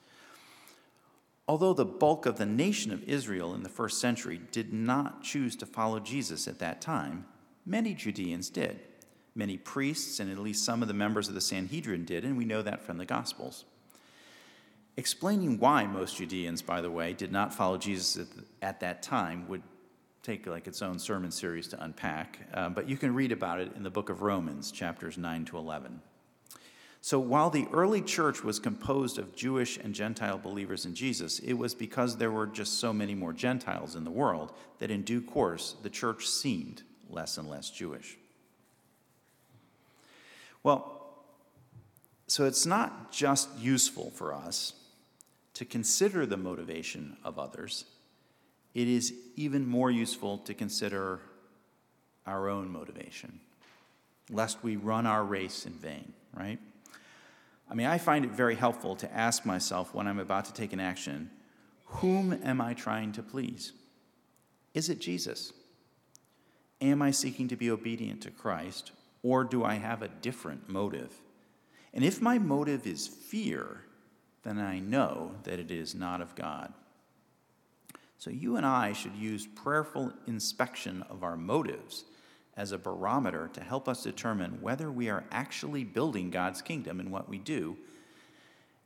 Although 1.46 1.74
the 1.74 1.84
bulk 1.84 2.26
of 2.26 2.38
the 2.38 2.46
nation 2.46 2.90
of 2.90 3.04
Israel 3.04 3.54
in 3.54 3.62
the 3.62 3.68
first 3.68 4.00
century 4.00 4.40
did 4.50 4.72
not 4.72 5.22
choose 5.22 5.54
to 5.56 5.66
follow 5.66 6.00
Jesus 6.00 6.48
at 6.48 6.58
that 6.58 6.80
time, 6.80 7.26
many 7.66 7.94
Judeans 7.94 8.48
did. 8.48 8.80
Many 9.34 9.58
priests 9.58 10.18
and 10.18 10.30
at 10.30 10.38
least 10.38 10.64
some 10.64 10.80
of 10.80 10.88
the 10.88 10.94
members 10.94 11.28
of 11.28 11.34
the 11.34 11.40
Sanhedrin 11.40 12.04
did, 12.04 12.24
and 12.24 12.38
we 12.38 12.44
know 12.44 12.62
that 12.62 12.82
from 12.82 12.96
the 12.96 13.04
Gospels. 13.04 13.64
Explaining 14.96 15.58
why 15.58 15.86
most 15.86 16.16
Judeans, 16.16 16.62
by 16.62 16.80
the 16.80 16.90
way, 16.90 17.12
did 17.12 17.32
not 17.32 17.52
follow 17.52 17.76
Jesus 17.76 18.26
at, 18.62 18.80
that 18.80 19.02
time 19.02 19.48
would 19.48 19.62
take 20.22 20.46
like 20.46 20.68
its 20.68 20.82
own 20.82 20.98
sermon 20.98 21.32
series 21.32 21.66
to 21.68 21.82
unpack, 21.82 22.38
uh, 22.54 22.68
but 22.68 22.88
you 22.88 22.96
can 22.96 23.12
read 23.12 23.32
about 23.32 23.60
it 23.60 23.72
in 23.74 23.82
the 23.82 23.90
book 23.90 24.08
of 24.08 24.22
Romans, 24.22 24.70
chapters 24.70 25.18
9 25.18 25.44
to 25.46 25.58
11. 25.58 26.00
So 27.00 27.18
while 27.18 27.50
the 27.50 27.66
early 27.72 28.00
church 28.00 28.42
was 28.42 28.58
composed 28.58 29.18
of 29.18 29.34
Jewish 29.34 29.76
and 29.76 29.94
Gentile 29.94 30.38
believers 30.38 30.86
in 30.86 30.94
Jesus, 30.94 31.40
it 31.40 31.52
was 31.52 31.74
because 31.74 32.16
there 32.16 32.30
were 32.30 32.46
just 32.46 32.78
so 32.78 32.92
many 32.92 33.14
more 33.14 33.34
Gentiles 33.34 33.96
in 33.96 34.04
the 34.04 34.10
world 34.10 34.54
that 34.78 34.90
in 34.90 35.02
due 35.02 35.20
course 35.20 35.74
the 35.82 35.90
church 35.90 36.26
seemed 36.26 36.82
less 37.10 37.36
and 37.36 37.50
less 37.50 37.68
Jewish. 37.68 38.16
Well, 40.62 40.94
so 42.26 42.46
it's 42.46 42.64
not 42.64 43.12
just 43.12 43.50
useful 43.58 44.10
for 44.10 44.32
us 44.32 44.72
to 45.54 45.64
consider 45.64 46.26
the 46.26 46.36
motivation 46.36 47.16
of 47.24 47.38
others, 47.38 47.84
it 48.74 48.88
is 48.88 49.14
even 49.36 49.66
more 49.66 49.90
useful 49.90 50.38
to 50.38 50.54
consider 50.54 51.20
our 52.26 52.48
own 52.48 52.70
motivation, 52.70 53.40
lest 54.30 54.62
we 54.62 54.76
run 54.76 55.06
our 55.06 55.24
race 55.24 55.64
in 55.66 55.72
vain, 55.72 56.12
right? 56.34 56.58
I 57.70 57.74
mean, 57.74 57.86
I 57.86 57.98
find 57.98 58.24
it 58.24 58.32
very 58.32 58.56
helpful 58.56 58.96
to 58.96 59.12
ask 59.14 59.46
myself 59.46 59.94
when 59.94 60.06
I'm 60.06 60.18
about 60.18 60.44
to 60.46 60.52
take 60.52 60.72
an 60.72 60.80
action 60.80 61.30
whom 61.86 62.32
am 62.42 62.60
I 62.60 62.74
trying 62.74 63.12
to 63.12 63.22
please? 63.22 63.72
Is 64.72 64.88
it 64.88 65.00
Jesus? 65.00 65.52
Am 66.80 67.00
I 67.00 67.12
seeking 67.12 67.46
to 67.48 67.56
be 67.56 67.70
obedient 67.70 68.20
to 68.22 68.30
Christ, 68.30 68.90
or 69.22 69.44
do 69.44 69.64
I 69.64 69.74
have 69.74 70.02
a 70.02 70.08
different 70.08 70.68
motive? 70.68 71.12
And 71.92 72.04
if 72.04 72.20
my 72.20 72.38
motive 72.38 72.86
is 72.86 73.06
fear, 73.06 73.82
then 74.44 74.58
I 74.58 74.78
know 74.78 75.32
that 75.44 75.58
it 75.58 75.70
is 75.70 75.94
not 75.94 76.20
of 76.20 76.34
God. 76.34 76.72
So 78.18 78.30
you 78.30 78.56
and 78.56 78.64
I 78.64 78.92
should 78.92 79.16
use 79.16 79.46
prayerful 79.46 80.12
inspection 80.26 81.04
of 81.10 81.22
our 81.24 81.36
motives 81.36 82.04
as 82.56 82.72
a 82.72 82.78
barometer 82.78 83.50
to 83.52 83.60
help 83.60 83.88
us 83.88 84.02
determine 84.02 84.60
whether 84.60 84.90
we 84.90 85.08
are 85.08 85.24
actually 85.32 85.84
building 85.84 86.30
God's 86.30 86.62
kingdom 86.62 87.00
in 87.00 87.10
what 87.10 87.28
we 87.28 87.38
do. 87.38 87.76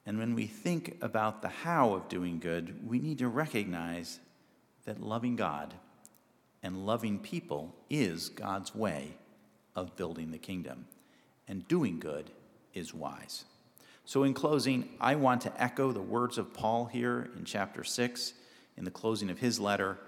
And 0.06 0.18
when 0.18 0.34
we 0.34 0.46
think 0.46 0.96
about 1.02 1.42
the 1.42 1.48
how 1.48 1.92
of 1.92 2.08
doing 2.08 2.38
good, 2.38 2.88
we 2.88 2.98
need 2.98 3.18
to 3.18 3.28
recognize 3.28 4.20
that 4.86 5.02
loving 5.02 5.36
God 5.36 5.74
and 6.62 6.86
loving 6.86 7.18
people 7.18 7.74
is 7.90 8.30
God's 8.30 8.74
way 8.74 9.16
of 9.76 9.96
building 9.96 10.30
the 10.30 10.38
kingdom. 10.38 10.86
And 11.46 11.68
doing 11.68 11.98
good 11.98 12.30
is 12.74 12.94
wise. 12.94 13.44
So, 14.08 14.22
in 14.22 14.32
closing, 14.32 14.88
I 15.02 15.16
want 15.16 15.42
to 15.42 15.62
echo 15.62 15.92
the 15.92 16.00
words 16.00 16.38
of 16.38 16.54
Paul 16.54 16.86
here 16.86 17.28
in 17.36 17.44
chapter 17.44 17.84
6 17.84 18.32
in 18.78 18.86
the 18.86 18.90
closing 18.90 19.28
of 19.28 19.38
his 19.38 19.60
letter. 19.60 19.98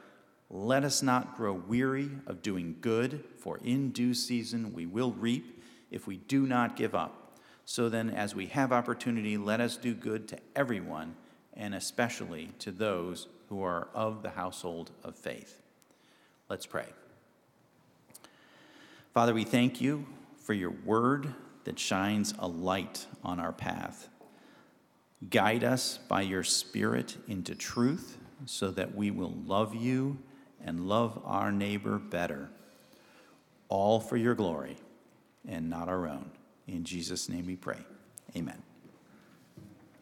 Let 0.48 0.84
us 0.84 1.02
not 1.02 1.36
grow 1.36 1.52
weary 1.52 2.10
of 2.26 2.40
doing 2.40 2.76
good, 2.80 3.22
for 3.36 3.58
in 3.62 3.90
due 3.90 4.14
season 4.14 4.72
we 4.72 4.86
will 4.86 5.12
reap 5.12 5.62
if 5.90 6.06
we 6.06 6.16
do 6.16 6.46
not 6.46 6.76
give 6.76 6.94
up. 6.94 7.36
So 7.66 7.90
then, 7.90 8.08
as 8.08 8.34
we 8.34 8.46
have 8.46 8.72
opportunity, 8.72 9.36
let 9.36 9.60
us 9.60 9.76
do 9.76 9.92
good 9.92 10.28
to 10.28 10.38
everyone, 10.56 11.14
and 11.52 11.74
especially 11.74 12.52
to 12.60 12.72
those 12.72 13.28
who 13.50 13.62
are 13.62 13.88
of 13.92 14.22
the 14.22 14.30
household 14.30 14.92
of 15.04 15.14
faith. 15.14 15.60
Let's 16.48 16.64
pray. 16.64 16.86
Father, 19.12 19.34
we 19.34 19.44
thank 19.44 19.82
you 19.82 20.06
for 20.38 20.54
your 20.54 20.70
word 20.86 21.34
that 21.64 21.78
shines 21.78 22.34
a 22.38 22.48
light 22.48 23.06
on 23.22 23.40
our 23.40 23.52
path. 23.52 24.08
Guide 25.28 25.64
us 25.64 25.98
by 26.08 26.22
your 26.22 26.42
Spirit 26.42 27.16
into 27.28 27.54
truth 27.54 28.16
so 28.46 28.70
that 28.70 28.94
we 28.94 29.10
will 29.10 29.34
love 29.46 29.74
you 29.74 30.18
and 30.64 30.88
love 30.88 31.20
our 31.24 31.52
neighbor 31.52 31.98
better, 31.98 32.48
all 33.68 34.00
for 34.00 34.16
your 34.16 34.34
glory 34.34 34.76
and 35.46 35.68
not 35.68 35.88
our 35.88 36.06
own. 36.08 36.30
In 36.66 36.84
Jesus' 36.84 37.28
name 37.28 37.46
we 37.46 37.56
pray. 37.56 37.78
Amen. 38.36 38.69